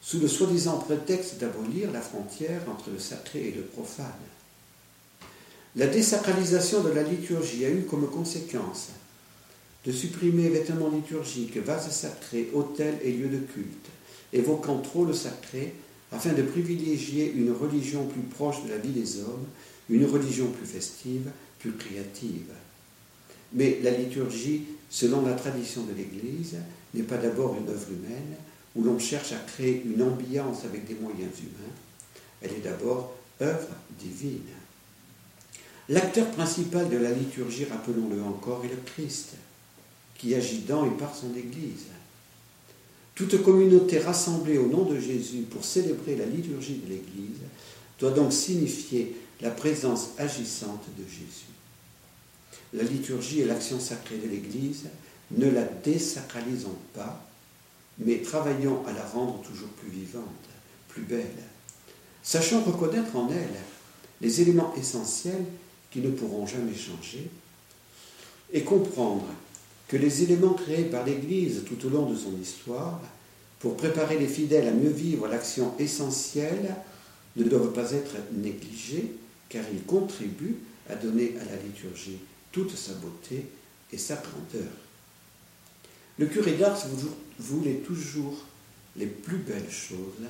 [0.00, 4.06] sous le soi-disant prétexte d'abolir la frontière entre le sacré et le profane.
[5.76, 8.88] La désacralisation de la liturgie a eu comme conséquence
[9.86, 13.86] de supprimer vêtements liturgiques, vases sacrés, hôtels et lieux de culte,
[14.32, 15.74] évoquant trop le sacré
[16.12, 19.46] afin de privilégier une religion plus proche de la vie des hommes,
[19.88, 21.30] une religion plus festive,
[21.60, 22.52] plus créative.
[23.52, 26.56] Mais la liturgie, selon la tradition de l'Église,
[26.94, 28.34] n'est pas d'abord une œuvre humaine
[28.74, 31.74] où l'on cherche à créer une ambiance avec des moyens humains,
[32.42, 34.59] elle est d'abord œuvre divine.
[35.90, 39.30] L'acteur principal de la liturgie, rappelons-le encore, est le Christ,
[40.16, 41.86] qui agit dans et par son Église.
[43.16, 47.40] Toute communauté rassemblée au nom de Jésus pour célébrer la liturgie de l'Église
[47.98, 51.50] doit donc signifier la présence agissante de Jésus.
[52.72, 54.84] La liturgie et l'action sacrée de l'Église,
[55.32, 57.28] ne la désacralisons pas,
[57.98, 60.24] mais travaillons à la rendre toujours plus vivante,
[60.86, 61.26] plus belle.
[62.22, 63.60] Sachons reconnaître en elle
[64.20, 65.44] les éléments essentiels
[65.90, 67.28] qui ne pourront jamais changer
[68.52, 69.26] et comprendre
[69.88, 73.00] que les éléments créés par l'Église tout au long de son histoire
[73.58, 76.74] pour préparer les fidèles à mieux vivre l'action essentielle
[77.36, 79.12] ne doivent pas être négligés
[79.48, 82.18] car ils contribuent à donner à la liturgie
[82.52, 83.46] toute sa beauté
[83.92, 84.70] et sa grandeur.
[86.18, 86.86] Le curé d'Ars
[87.38, 88.44] voulait toujours
[88.96, 90.28] les plus belles choses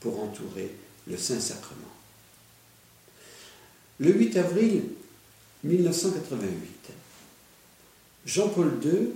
[0.00, 0.70] pour entourer
[1.06, 1.93] le Saint-Sacrement.
[4.04, 4.82] Le 8 avril
[5.62, 6.90] 1988,
[8.26, 9.12] Jean-Paul II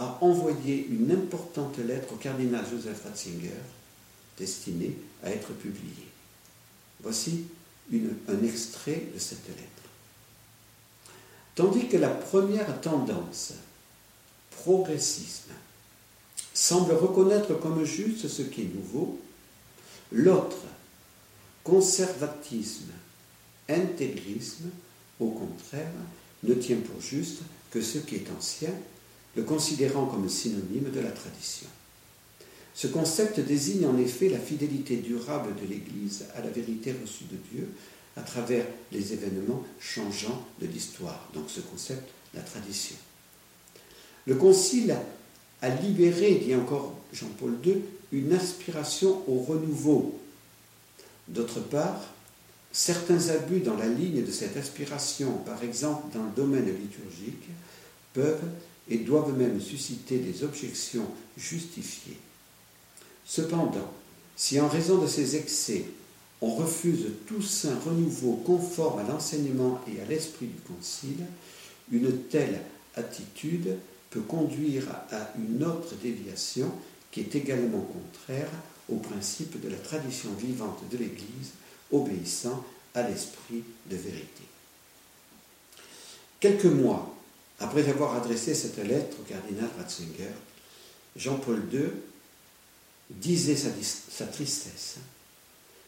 [0.00, 3.52] a envoyé une importante lettre au cardinal Joseph Ratzinger
[4.36, 6.08] destinée à être publiée.
[7.00, 7.44] Voici
[7.92, 9.88] un extrait de cette lettre.
[11.54, 13.52] Tandis que la première tendance,
[14.50, 15.52] progressisme,
[16.52, 19.20] semble reconnaître comme juste ce qui est nouveau,
[20.10, 20.64] l'autre,
[21.62, 22.90] conservatisme,
[23.68, 24.70] intégrisme,
[25.20, 25.92] au contraire,
[26.42, 28.72] ne tient pour juste que ce qui est ancien,
[29.36, 31.66] le considérant comme synonyme de la tradition.
[32.74, 37.36] Ce concept désigne en effet la fidélité durable de l'Église à la vérité reçue de
[37.52, 37.68] Dieu
[38.16, 41.28] à travers les événements changeants de l'histoire.
[41.34, 42.96] Donc ce concept, la tradition.
[44.26, 44.96] Le Concile
[45.62, 50.20] a libéré, dit encore Jean-Paul II, une aspiration au renouveau.
[51.26, 52.00] D'autre part,
[52.78, 57.48] certains abus dans la ligne de cette aspiration, par exemple dans le domaine liturgique,
[58.14, 58.48] peuvent
[58.88, 62.18] et doivent même susciter des objections justifiées.
[63.26, 63.92] Cependant,
[64.36, 65.86] si en raison de ces excès,
[66.40, 71.26] on refuse tout saint renouveau conforme à l'enseignement et à l'esprit du Concile,
[71.90, 72.60] une telle
[72.94, 73.74] attitude
[74.10, 76.70] peut conduire à une autre déviation
[77.10, 78.50] qui est également contraire
[78.88, 81.54] au principe de la tradition vivante de l'Église,
[81.92, 84.42] obéissant à l'esprit de vérité.
[86.40, 87.14] Quelques mois
[87.60, 90.30] après avoir adressé cette lettre au cardinal Ratzinger,
[91.16, 91.90] Jean-Paul II
[93.10, 94.96] disait sa, tristesse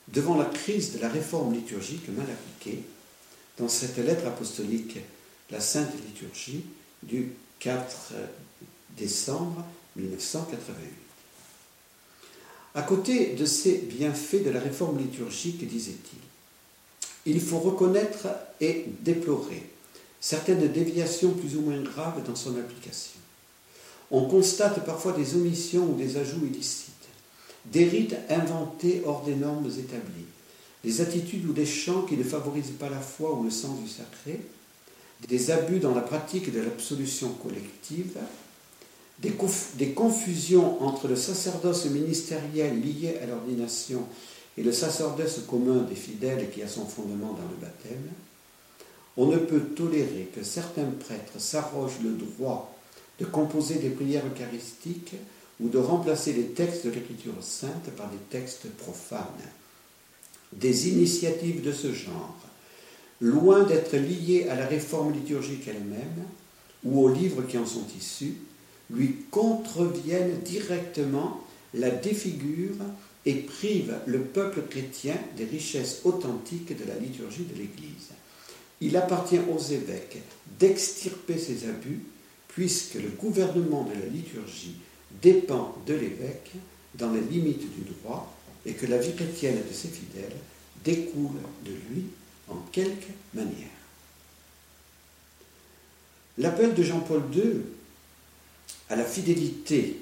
[0.08, 2.82] devant la crise de la réforme liturgique mal appliquée
[3.58, 4.98] dans cette lettre apostolique,
[5.50, 6.64] la Sainte Liturgie,
[7.02, 8.14] du 4
[8.96, 9.64] décembre
[9.96, 11.09] 1988.
[12.74, 16.18] À côté de ces bienfaits de la réforme liturgique, disait-il,
[17.26, 18.28] il faut reconnaître
[18.60, 19.62] et déplorer
[20.20, 23.20] certaines déviations plus ou moins graves dans son application.
[24.10, 26.90] On constate parfois des omissions ou des ajouts illicites
[27.66, 30.26] des rites inventés hors des normes établies,
[30.82, 33.88] des attitudes ou des chants qui ne favorisent pas la foi ou le sens du
[33.88, 34.40] sacré,
[35.28, 38.16] des abus dans la pratique de l'absolution collective,
[39.20, 44.02] des, confusions entre le sacerdoce ministériel lié à l'ordination
[44.56, 48.08] et le sacerdoce commun des fidèles qui a son fondement dans le baptême,
[49.16, 52.74] on ne peut tolérer que certains prêtres s'arrogent le droit
[53.18, 55.14] de composer des prières eucharistiques
[55.60, 59.26] ou de remplacer les textes de l'Écriture sainte par des textes profanes.
[60.52, 62.38] Des initiatives de ce genre,
[63.20, 66.24] loin d'être liées à la réforme liturgique elle-même
[66.82, 68.36] ou aux livres qui en sont issus,
[68.92, 72.84] lui contreviennent directement, la défigurent
[73.26, 78.10] et privent le peuple chrétien des richesses authentiques de la liturgie de l'Église.
[78.80, 80.18] Il appartient aux évêques
[80.58, 82.00] d'extirper ces abus,
[82.48, 84.76] puisque le gouvernement de la liturgie
[85.22, 86.52] dépend de l'évêque
[86.94, 88.34] dans les limites du droit
[88.66, 90.36] et que la vie chrétienne de ses fidèles
[90.84, 92.04] découle de lui
[92.48, 93.68] en quelque manière.
[96.38, 97.62] L'appel de Jean-Paul II
[98.90, 100.00] à la fidélité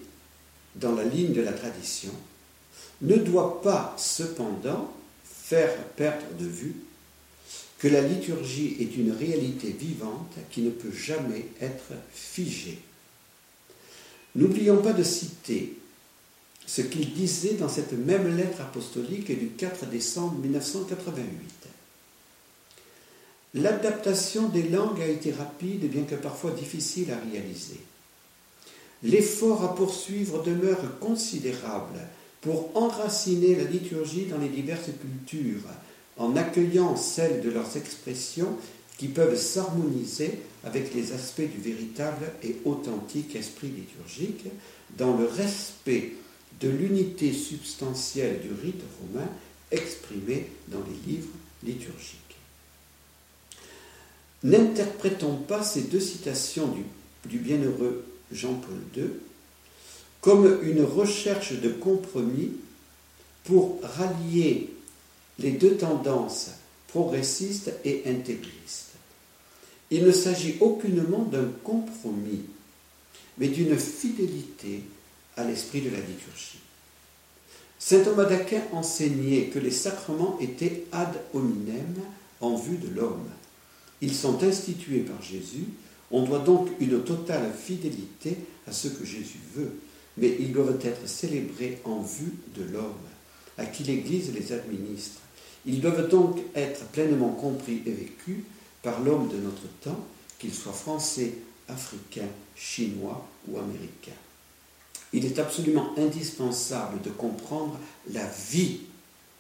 [0.74, 2.12] dans la ligne de la tradition
[3.02, 4.92] ne doit pas cependant
[5.24, 6.74] faire perdre de vue
[7.78, 12.80] que la liturgie est une réalité vivante qui ne peut jamais être figée.
[14.34, 15.76] N'oublions pas de citer
[16.66, 21.24] ce qu'il disait dans cette même lettre apostolique du 4 décembre 1988.
[23.54, 27.80] L'adaptation des langues a été rapide, bien que parfois difficile à réaliser.
[29.02, 32.00] L'effort à poursuivre demeure considérable
[32.40, 35.68] pour enraciner la liturgie dans les diverses cultures,
[36.16, 38.56] en accueillant celles de leurs expressions
[38.96, 44.46] qui peuvent s'harmoniser avec les aspects du véritable et authentique esprit liturgique
[44.96, 46.14] dans le respect
[46.60, 49.28] de l'unité substantielle du rite romain
[49.70, 51.28] exprimé dans les livres
[51.62, 52.36] liturgiques.
[54.42, 56.82] N'interprétons pas ces deux citations du,
[57.28, 59.10] du bienheureux Jean-Paul II
[60.20, 62.52] comme une recherche de compromis
[63.44, 64.70] pour rallier
[65.38, 66.50] les deux tendances
[66.88, 68.94] progressistes et intégristes.
[69.90, 72.42] Il ne s'agit aucunement d'un compromis,
[73.38, 74.82] mais d'une fidélité
[75.36, 76.58] à l'esprit de la liturgie.
[77.78, 81.94] Saint Thomas d'Aquin enseignait que les sacrements étaient ad hominem
[82.40, 83.30] en vue de l'homme.
[84.00, 85.64] Ils sont institués par Jésus,
[86.10, 89.72] on doit donc une totale fidélité à ce que Jésus veut,
[90.16, 92.94] mais ils doivent être célébrés en vue de l'homme,
[93.56, 95.20] à qui l'Église les administre.
[95.66, 98.38] Ils doivent donc être pleinement compris et vécus
[98.82, 100.04] par l'homme de notre temps,
[100.38, 101.34] qu'il soit français,
[101.68, 104.12] africain, chinois ou américain.
[105.12, 107.78] Il est absolument indispensable de comprendre
[108.12, 108.80] la vie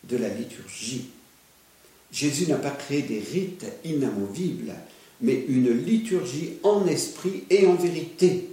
[0.04, 1.08] de la liturgie.
[2.10, 4.74] Jésus n'a pas créé des rites inamovibles,
[5.20, 8.50] mais une liturgie en esprit et en vérité,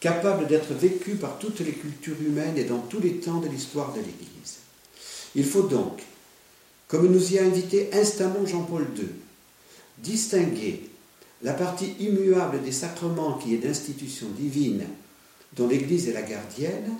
[0.00, 3.92] capable d'être vécue par toutes les cultures humaines et dans tous les temps de l'histoire
[3.92, 4.58] de l'Église.
[5.34, 6.02] Il faut donc,
[6.88, 9.06] comme nous y a invité instamment Jean-Paul II,
[9.98, 10.90] distinguer
[11.42, 14.84] la partie immuable des sacrements qui est d'institution divine,
[15.54, 16.96] dont l'Église est la gardienne,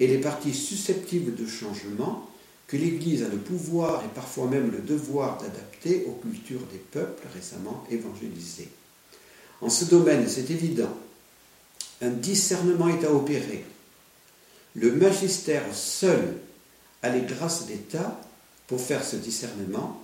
[0.00, 2.28] et les parties susceptibles de changement,
[2.66, 7.26] que l'Église a le pouvoir et parfois même le devoir d'adapter aux cultures des peuples
[7.34, 8.68] récemment évangélisés.
[9.60, 10.96] En ce domaine, c'est évident,
[12.00, 13.64] un discernement est à opérer.
[14.74, 16.36] Le magistère seul
[17.02, 18.20] a les grâces d'État
[18.66, 20.02] pour faire ce discernement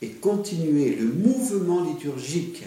[0.00, 2.64] et continuer le mouvement liturgique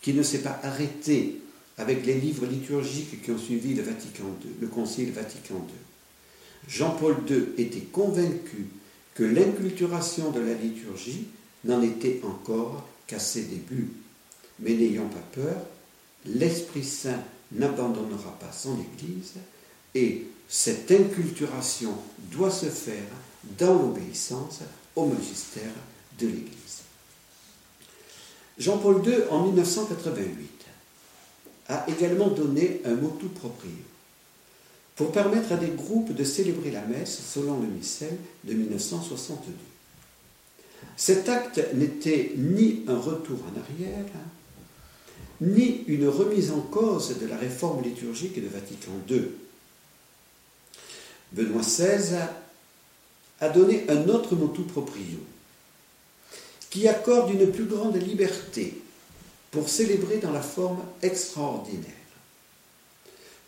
[0.00, 1.40] qui ne s'est pas arrêté
[1.76, 4.24] avec les livres liturgiques qui ont suivi le Vatican
[4.72, 5.89] Concile Vatican II.
[6.68, 8.66] Jean-Paul II était convaincu
[9.14, 11.26] que l'inculturation de la liturgie
[11.64, 13.90] n'en était encore qu'à ses débuts.
[14.60, 15.56] Mais n'ayons pas peur,
[16.26, 19.34] l'Esprit Saint n'abandonnera pas son Église
[19.94, 21.94] et cette inculturation
[22.30, 23.08] doit se faire
[23.58, 24.60] dans l'obéissance
[24.94, 25.72] au magistère
[26.18, 26.82] de l'Église.
[28.58, 30.50] Jean-Paul II, en 1988,
[31.68, 33.70] a également donné un motu proprio
[35.00, 39.50] pour permettre à des groupes de célébrer la messe selon le missel de 1962.
[40.94, 44.04] Cet acte n'était ni un retour en arrière,
[45.40, 49.22] ni une remise en cause de la réforme liturgique de Vatican II.
[51.32, 52.16] Benoît XVI
[53.40, 55.18] a donné un autre motu proprio
[56.68, 58.82] qui accorde une plus grande liberté
[59.50, 61.86] pour célébrer dans la forme extraordinaire.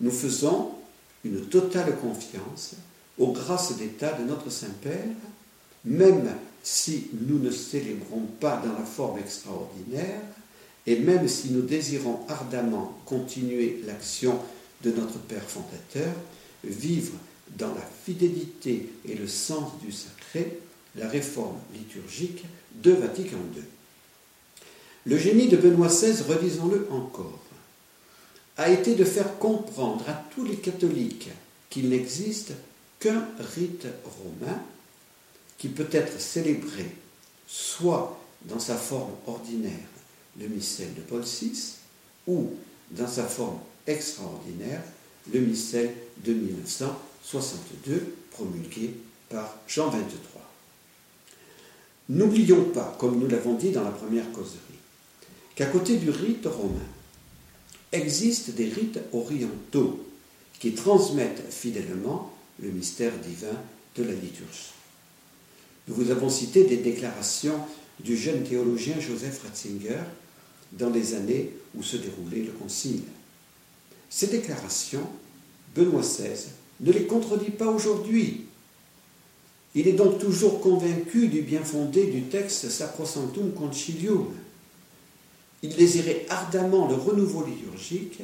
[0.01, 0.77] Nous faisons
[1.25, 2.75] une totale confiance
[3.19, 5.07] aux grâces d'État de notre Saint-Père,
[5.85, 6.29] même
[6.63, 10.21] si nous ne célébrons pas dans la forme extraordinaire,
[10.87, 14.39] et même si nous désirons ardemment continuer l'action
[14.83, 16.13] de notre Père fondateur,
[16.65, 17.15] vivre
[17.57, 20.59] dans la fidélité et le sens du sacré,
[20.97, 22.45] la réforme liturgique
[22.83, 23.63] de Vatican II.
[25.05, 27.41] Le génie de Benoît XVI, redisons-le encore,
[28.57, 31.31] a été de faire comprendre à tous les catholiques
[31.71, 32.53] qu'il n'existe
[33.01, 34.61] qu'un rite romain
[35.59, 36.87] qui peut être célébré
[37.47, 39.89] soit dans sa forme ordinaire,
[40.39, 41.77] le missel de Paul VI,
[42.27, 42.51] ou
[42.91, 44.83] dans sa forme extraordinaire,
[45.33, 45.93] le missel
[46.25, 48.95] de 1962, promulgué
[49.29, 50.19] par Jean XXIII.
[52.09, 54.59] N'oublions pas, comme nous l'avons dit dans la première causerie,
[55.55, 56.81] qu'à côté du rite romain,
[57.93, 60.07] existent des rites orientaux
[60.59, 63.57] qui transmettent fidèlement le mystère divin
[63.97, 64.73] de la liturgie.
[65.89, 67.59] Nous vous avons cité des déclarations
[68.01, 70.03] du jeune théologien Joseph Ratzinger
[70.73, 73.03] dans les années où se déroulait le concile.
[74.09, 75.07] Ces déclarations,
[75.75, 76.51] Benoît XVI
[76.81, 78.47] ne les contredit pas aujourd'hui.
[79.75, 84.27] Il est donc toujours convaincu du bien fondé du texte Sacrosanctum Concilium.
[85.63, 88.21] Il désirait ardemment le renouveau liturgique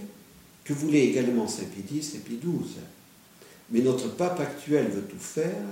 [0.65, 2.83] que voulait également Saint Pie X et Pie XII.
[3.71, 5.65] Mais notre pape actuel veut tout faire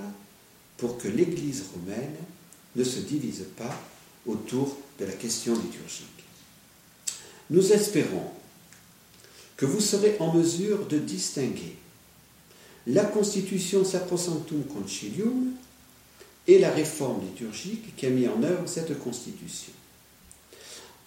[0.77, 2.15] pour que l'Église romaine
[2.75, 3.75] ne se divise pas
[4.25, 6.07] autour de la question liturgique.
[7.49, 8.31] Nous espérons
[9.55, 11.75] que vous serez en mesure de distinguer
[12.85, 15.51] la constitution Sacrosanctum Concilium
[16.47, 19.73] et la réforme liturgique qui a mis en œuvre cette constitution.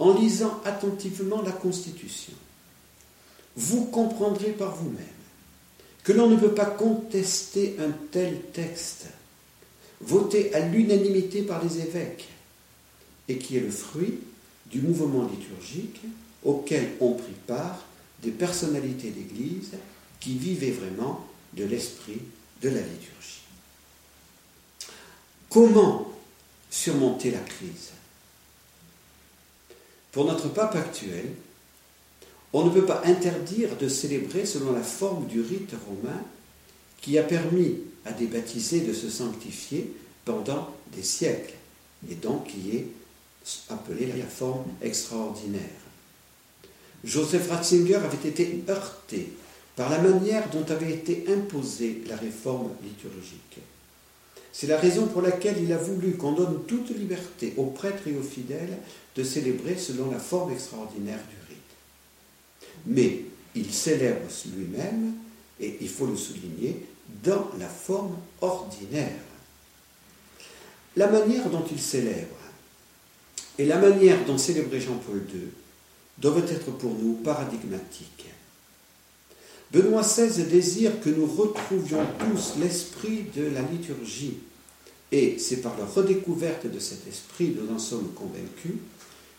[0.00, 2.32] En lisant attentivement la constitution,
[3.54, 5.04] vous comprendrez par vous-même
[6.02, 9.08] que l'on ne peut pas contester un tel texte,
[10.00, 12.28] voté à l'unanimité par les évêques,
[13.28, 14.18] et qui est le fruit
[14.70, 16.00] du mouvement liturgique
[16.44, 17.84] auquel ont pris part
[18.22, 19.72] des personnalités d'Église
[20.18, 22.22] qui vivaient vraiment de l'esprit
[22.62, 23.42] de la liturgie.
[25.50, 26.10] Comment
[26.70, 27.90] surmonter la crise?
[30.12, 31.26] Pour notre pape actuel,
[32.52, 36.20] on ne peut pas interdire de célébrer selon la forme du rite romain
[37.00, 39.92] qui a permis à des baptisés de se sanctifier
[40.24, 41.54] pendant des siècles,
[42.10, 42.86] et donc qui est
[43.68, 45.60] appelée la forme extraordinaire.
[47.04, 49.32] Joseph Ratzinger avait été heurté
[49.76, 53.60] par la manière dont avait été imposée la réforme liturgique.
[54.52, 58.16] C'est la raison pour laquelle il a voulu qu'on donne toute liberté aux prêtres et
[58.16, 58.78] aux fidèles
[59.16, 62.84] de célébrer selon la forme extraordinaire du rite.
[62.86, 63.24] Mais
[63.54, 64.26] il célèbre
[64.56, 65.14] lui-même,
[65.60, 66.86] et il faut le souligner,
[67.22, 69.20] dans la forme ordinaire.
[70.96, 72.36] La manière dont il célèbre
[73.58, 75.48] et la manière dont célébrait Jean-Paul II
[76.18, 78.26] doivent être pour nous paradigmatiques.
[79.72, 84.38] Benoît XVI désire que nous retrouvions tous l'esprit de la liturgie,
[85.12, 88.80] et c'est par la redécouverte de cet esprit, nous en sommes convaincus,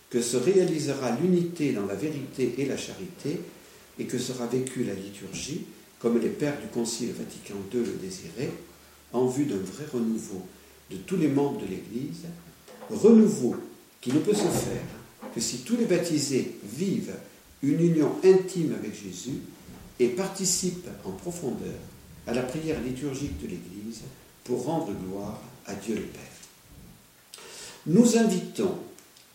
[0.09, 3.41] que se réalisera l'unité dans la vérité et la charité,
[3.99, 5.65] et que sera vécue la liturgie,
[5.99, 8.51] comme les pères du Concile Vatican II le désiraient,
[9.11, 10.41] en vue d'un vrai renouveau
[10.89, 12.23] de tous les membres de l'Église,
[12.89, 13.55] renouveau
[13.99, 14.81] qui ne peut se faire
[15.35, 17.15] que si tous les baptisés vivent
[17.61, 19.39] une union intime avec Jésus
[20.01, 21.77] et participent en profondeur
[22.25, 24.01] à la prière liturgique de l'Église
[24.43, 26.21] pour rendre gloire à Dieu le Père.
[27.85, 28.75] Nous invitons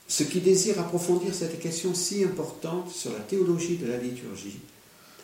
[0.08, 4.58] ceux qui désirent approfondir cette question si importante sur la théologie de la liturgie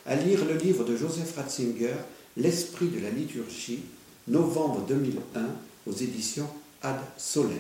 [0.07, 1.95] à lire le livre de Joseph Ratzinger,
[2.37, 3.81] L'esprit de la liturgie,
[4.27, 5.47] novembre 2001,
[5.87, 6.49] aux éditions
[6.81, 7.59] Ad Solem.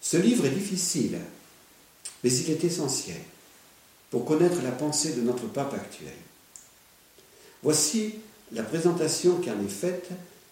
[0.00, 1.18] Ce livre est difficile,
[2.24, 3.20] mais il est essentiel
[4.10, 6.14] pour connaître la pensée de notre pape actuel.
[7.62, 8.14] Voici
[8.52, 10.08] la présentation qui en est faite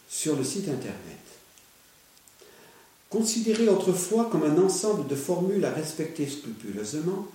[0.09, 0.95] sur le site internet.
[3.09, 7.29] Considérée autrefois comme un ensemble de formules à respecter scrupuleusement,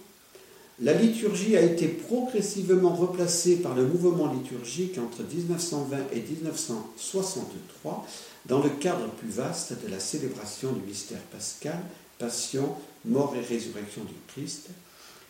[0.82, 8.08] la liturgie a été progressivement replacée par le mouvement liturgique entre 1920 et 1963
[8.48, 11.80] dans le cadre plus vaste de la célébration du mystère pascal,
[12.18, 14.70] passion, mort et résurrection du Christ,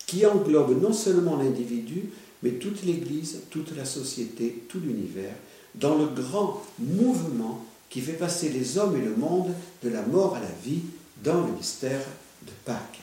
[0.05, 2.11] qui englobe non seulement l'individu,
[2.43, 5.35] mais toute l'Église, toute la société, tout l'univers,
[5.75, 10.35] dans le grand mouvement qui fait passer les hommes et le monde de la mort
[10.35, 10.81] à la vie
[11.23, 12.05] dans le mystère
[12.43, 12.99] de Pâques.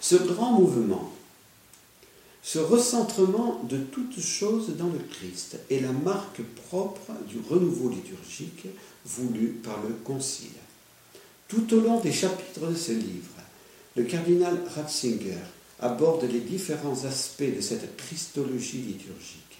[0.00, 1.12] Ce grand mouvement,
[2.42, 8.66] ce recentrement de toutes choses dans le Christ est la marque propre du renouveau liturgique
[9.04, 10.48] voulu par le Concile.
[11.48, 13.34] Tout au long des chapitres de ce livre,
[13.96, 15.38] le cardinal Ratzinger
[15.80, 19.58] aborde les différents aspects de cette christologie liturgique.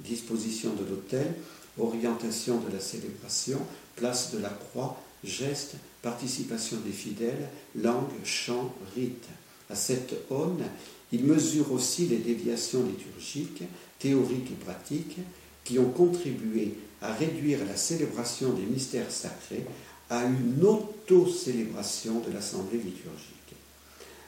[0.00, 1.34] Disposition de l'autel,
[1.78, 3.58] orientation de la célébration,
[3.96, 7.48] place de la croix, geste, participation des fidèles,
[7.80, 9.28] langue, chant, rite.
[9.70, 10.64] À cette aune,
[11.12, 13.62] il mesure aussi les déviations liturgiques,
[13.98, 15.18] théoriques et pratiques,
[15.64, 19.64] qui ont contribué à réduire la célébration des mystères sacrés
[20.10, 23.31] à une auto-célébration de l'assemblée liturgique.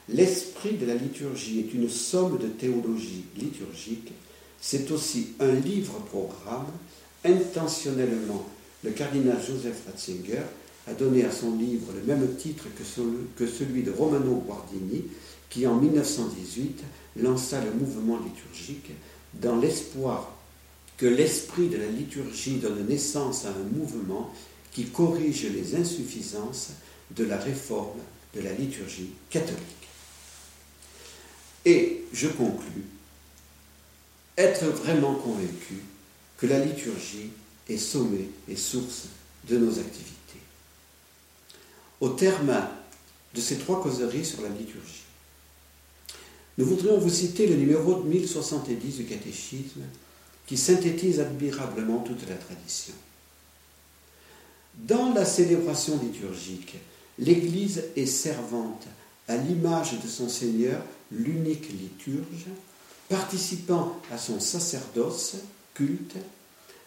[0.09, 4.11] L'esprit de la liturgie est une somme de théologie liturgique,
[4.61, 6.67] c'est aussi un livre-programme.
[7.23, 8.45] Intentionnellement,
[8.83, 10.43] le cardinal Joseph Ratzinger
[10.87, 12.65] a donné à son livre le même titre
[13.35, 15.05] que celui de Romano Guardini,
[15.49, 16.83] qui en 1918
[17.17, 18.91] lança le mouvement liturgique
[19.41, 20.31] dans l'espoir
[20.97, 24.31] que l'esprit de la liturgie donne naissance à un mouvement
[24.71, 26.71] qui corrige les insuffisances
[27.15, 27.99] de la réforme
[28.35, 29.84] de la liturgie catholique.
[31.65, 32.85] Et je conclus,
[34.37, 35.81] être vraiment convaincu
[36.37, 37.31] que la liturgie
[37.67, 39.07] est sommet et source
[39.49, 40.11] de nos activités.
[42.01, 42.55] Au terme
[43.33, 45.03] de ces trois causeries sur la liturgie,
[46.57, 49.81] nous voudrions vous citer le numéro 1070 du catéchisme
[50.45, 52.93] qui synthétise admirablement toute la tradition.
[54.75, 56.75] Dans la célébration liturgique,
[57.17, 58.85] l'Église est servante
[59.27, 60.81] à l'image de son Seigneur,
[61.11, 62.47] l'unique liturge,
[63.09, 65.35] participant à son sacerdoce,
[65.73, 66.15] culte,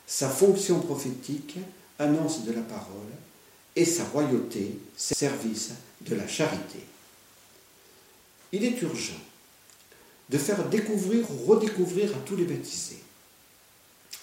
[0.07, 1.59] sa fonction prophétique,
[1.99, 3.13] annonce de la parole,
[3.77, 6.81] et sa royauté, service de la charité.
[8.53, 9.21] Il est urgent
[10.31, 13.03] de faire découvrir ou redécouvrir à tous les baptisés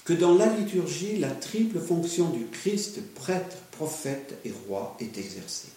[0.06, 5.70] que dans la liturgie, la triple fonction du Christ, prêtre, prophète et roi est exercée.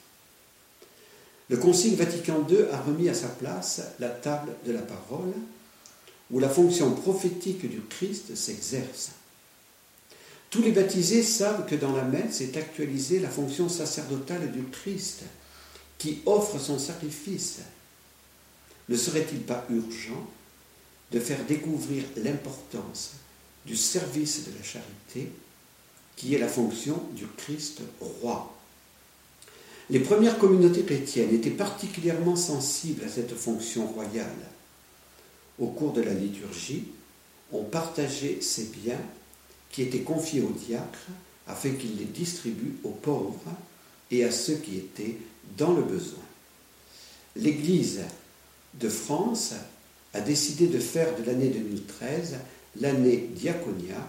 [1.49, 5.33] Le Concile Vatican II a remis à sa place la table de la parole,
[6.31, 9.13] où la fonction prophétique du Christ s'exerce.
[10.51, 15.23] Tous les baptisés savent que dans la messe est actualisée la fonction sacerdotale du Christ,
[15.97, 17.61] qui offre son sacrifice.
[18.89, 20.29] Ne serait-il pas urgent
[21.13, 23.13] de faire découvrir l'importance
[23.65, 25.33] du service de la charité,
[26.17, 28.58] qui est la fonction du Christ roi?
[29.91, 34.27] Les premières communautés chrétiennes étaient particulièrement sensibles à cette fonction royale.
[35.59, 36.85] Au cours de la liturgie,
[37.53, 39.01] on partageait ces biens
[39.71, 41.07] qui étaient confiés aux diacres
[41.47, 43.41] afin qu'ils les distribuent aux pauvres
[44.11, 45.17] et à ceux qui étaient
[45.57, 46.23] dans le besoin.
[47.37, 48.03] L'Église
[48.75, 49.55] de France
[50.13, 52.37] a décidé de faire de l'année 2013
[52.81, 54.07] l'année diaconia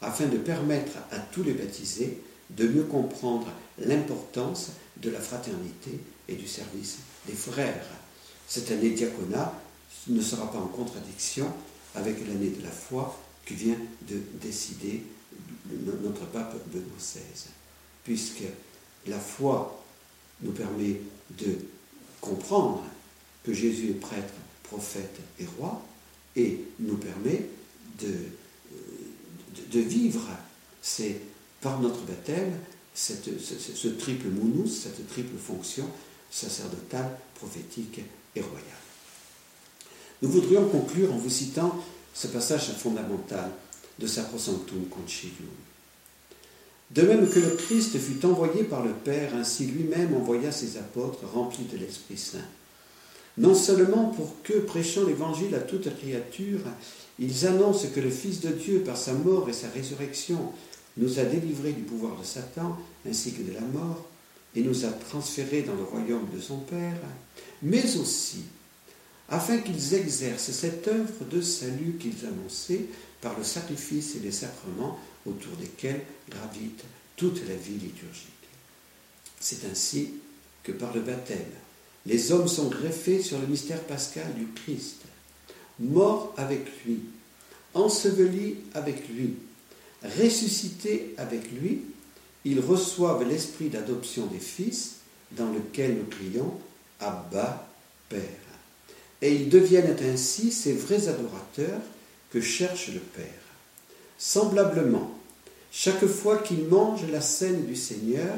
[0.00, 2.18] afin de permettre à tous les baptisés
[2.50, 3.48] de mieux comprendre
[3.78, 4.70] l'importance
[5.00, 7.86] de la fraternité et du service des frères.
[8.46, 9.52] Cette année diaconat
[10.08, 11.52] ne sera pas en contradiction
[11.94, 13.76] avec l'année de la foi que vient
[14.08, 15.02] de décider
[16.02, 17.50] notre pape Benoît XVI,
[18.04, 18.44] puisque
[19.06, 19.82] la foi
[20.42, 21.00] nous permet
[21.38, 21.58] de
[22.20, 22.84] comprendre
[23.44, 24.34] que Jésus est prêtre,
[24.64, 25.82] prophète et roi,
[26.36, 27.46] et nous permet
[28.00, 28.14] de,
[29.72, 30.26] de, vivre
[30.80, 31.20] c'est
[31.60, 32.52] par notre baptême
[33.00, 35.86] cette, ce, triple mounous, cette triple fonction
[36.30, 38.00] sacerdotale, prophétique
[38.36, 38.64] et royale.
[40.20, 41.82] Nous voudrions conclure en vous citant
[42.12, 43.50] ce passage fondamental
[43.98, 45.48] de Sacrosanctum Concilium.
[46.90, 51.24] De même que le Christ fut envoyé par le Père, ainsi lui-même envoya ses apôtres
[51.32, 52.38] remplis de l'Esprit Saint.
[53.38, 56.60] Non seulement pour que, prêchant l'Évangile à toute créature,
[57.18, 60.52] ils annoncent que le Fils de Dieu, par sa mort et sa résurrection,
[61.00, 62.78] nous a délivrés du pouvoir de Satan
[63.08, 64.06] ainsi que de la mort,
[64.54, 67.00] et nous a transférés dans le royaume de son Père,
[67.62, 68.44] mais aussi
[69.28, 72.86] afin qu'ils exercent cette œuvre de salut qu'ils annonçaient
[73.20, 76.82] par le sacrifice et les sacrements autour desquels gravite
[77.16, 78.26] toute la vie liturgique.
[79.38, 80.14] C'est ainsi
[80.64, 81.38] que par le baptême,
[82.06, 85.02] les hommes sont greffés sur le mystère pascal du Christ,
[85.78, 87.00] morts avec lui,
[87.74, 89.36] ensevelis avec lui,
[90.02, 91.82] ressuscités avec lui,
[92.44, 94.96] ils reçoivent l'esprit d'adoption des fils
[95.32, 96.54] dans lequel nous crions
[97.00, 97.68] Abba,
[98.08, 98.20] Père.
[99.22, 101.80] Et ils deviennent ainsi ces vrais adorateurs
[102.30, 103.26] que cherche le Père.
[104.18, 105.18] Semblablement,
[105.72, 108.36] chaque fois qu'ils mangent la scène du Seigneur,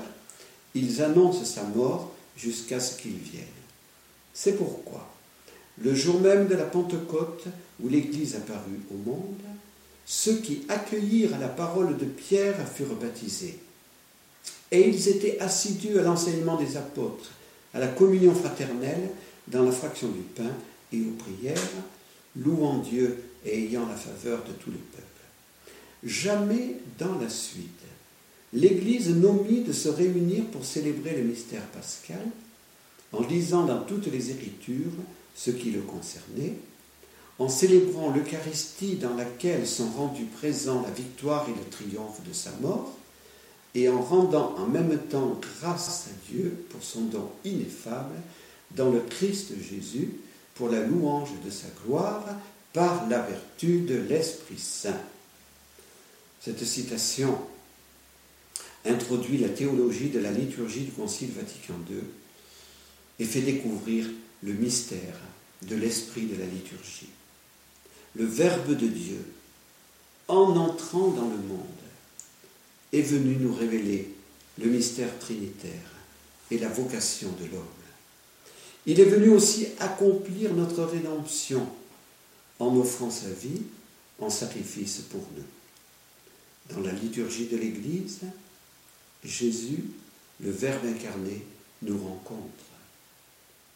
[0.75, 3.45] ils annoncent sa mort jusqu'à ce qu'il vienne.
[4.35, 5.09] C'est pourquoi,
[5.79, 7.45] le jour même de la Pentecôte,
[7.83, 9.41] où l'Église apparut au monde,
[10.15, 13.59] ceux qui accueillirent la parole de Pierre furent baptisés.
[14.71, 17.31] Et ils étaient assidus à l'enseignement des apôtres,
[17.73, 19.09] à la communion fraternelle,
[19.49, 20.53] dans la fraction du pain
[20.93, 21.57] et aux prières,
[22.37, 25.07] louant Dieu et ayant la faveur de tous les peuples.
[26.05, 27.81] Jamais dans la suite,
[28.53, 32.21] l'Église n'omit de se réunir pour célébrer le mystère pascal,
[33.13, 34.93] en lisant dans toutes les Écritures
[35.35, 36.53] ce qui le concernait,
[37.43, 42.53] en célébrant l'Eucharistie dans laquelle sont rendus présents la victoire et le triomphe de sa
[42.61, 42.93] mort,
[43.75, 48.15] et en rendant en même temps grâce à Dieu pour son don ineffable
[48.77, 50.11] dans le Christ Jésus,
[50.55, 52.25] pour la louange de sa gloire
[52.73, 55.01] par la vertu de l'Esprit Saint.
[56.41, 57.37] Cette citation
[58.85, 62.03] introduit la théologie de la liturgie du Concile Vatican II
[63.19, 64.07] et fait découvrir
[64.45, 65.17] le mystère
[65.63, 67.09] de l'esprit de la liturgie.
[68.15, 69.25] Le Verbe de Dieu,
[70.29, 71.59] en entrant dans le monde,
[72.93, 74.15] est venu nous révéler
[74.59, 75.91] le mystère trinitaire
[76.51, 77.67] et la vocation de l'homme.
[78.85, 81.67] Il est venu aussi accomplir notre rédemption
[82.59, 83.63] en offrant sa vie
[84.19, 86.75] en sacrifice pour nous.
[86.75, 88.21] Dans la liturgie de l'Église,
[89.25, 89.85] Jésus,
[90.41, 91.45] le Verbe incarné,
[91.83, 92.65] nous rencontre.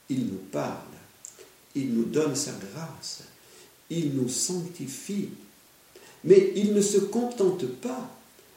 [0.09, 0.81] Il nous parle,
[1.75, 3.23] il nous donne sa grâce,
[3.91, 5.29] il nous sanctifie,
[6.25, 8.11] mais il ne se contente pas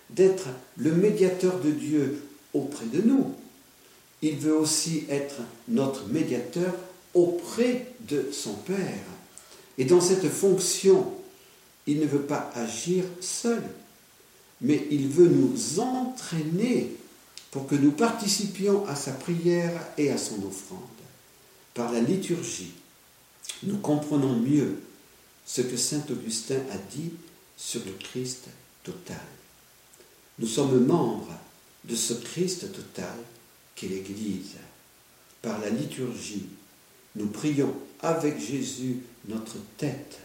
[0.10, 2.24] d'être le médiateur de Dieu
[2.54, 3.36] auprès de nous
[4.22, 5.36] il veut aussi être
[5.68, 6.74] notre médiateur
[7.14, 9.06] auprès de son Père.
[9.78, 11.14] Et dans cette fonction,
[11.88, 13.64] il ne veut pas agir seul,
[14.62, 16.96] mais il veut nous entraîner
[17.52, 20.82] pour que nous participions à sa prière et à son offrande.
[21.74, 22.74] Par la liturgie,
[23.64, 24.80] nous comprenons mieux
[25.50, 27.12] ce que Saint Augustin a dit
[27.58, 28.50] sur le Christ
[28.84, 29.18] total.
[30.38, 31.34] Nous sommes membres
[31.86, 33.16] de ce Christ total
[33.74, 34.58] qu'est l'Église.
[35.42, 36.46] Par la liturgie,
[37.16, 38.98] nous prions avec Jésus
[39.28, 40.20] notre tête.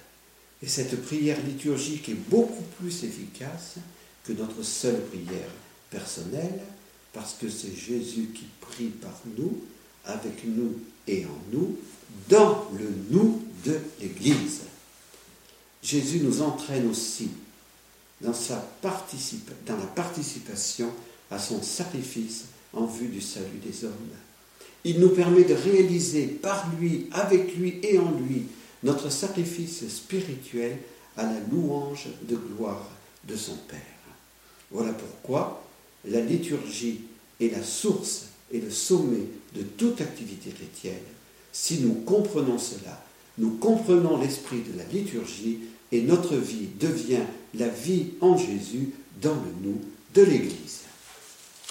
[0.63, 3.77] Et cette prière liturgique est beaucoup plus efficace
[4.25, 5.51] que notre seule prière
[5.89, 6.61] personnelle,
[7.15, 9.63] parce que c'est Jésus qui prie par nous,
[10.05, 11.79] avec nous et en nous,
[12.29, 14.61] dans le nous de l'Église.
[15.85, 17.29] Jésus nous entraîne aussi
[18.23, 18.67] dans, sa
[19.67, 20.89] dans la participation
[21.31, 23.93] à son sacrifice en vue du salut des hommes.
[24.85, 28.47] Il nous permet de réaliser par lui, avec lui et en lui
[28.83, 30.79] notre sacrifice spirituel
[31.19, 32.89] à la louange de gloire
[33.29, 33.79] de son Père.
[34.71, 35.65] Voilà pourquoi
[36.07, 37.03] la liturgie
[37.41, 40.95] est la source et le sommet de toute activité chrétienne.
[41.53, 43.05] Si nous comprenons cela,
[43.39, 45.61] nous comprenons l'esprit de la liturgie
[45.95, 47.23] et notre vie devient
[47.57, 48.91] la vie en Jésus
[49.23, 49.81] dans le nous
[50.13, 50.84] de l'Église.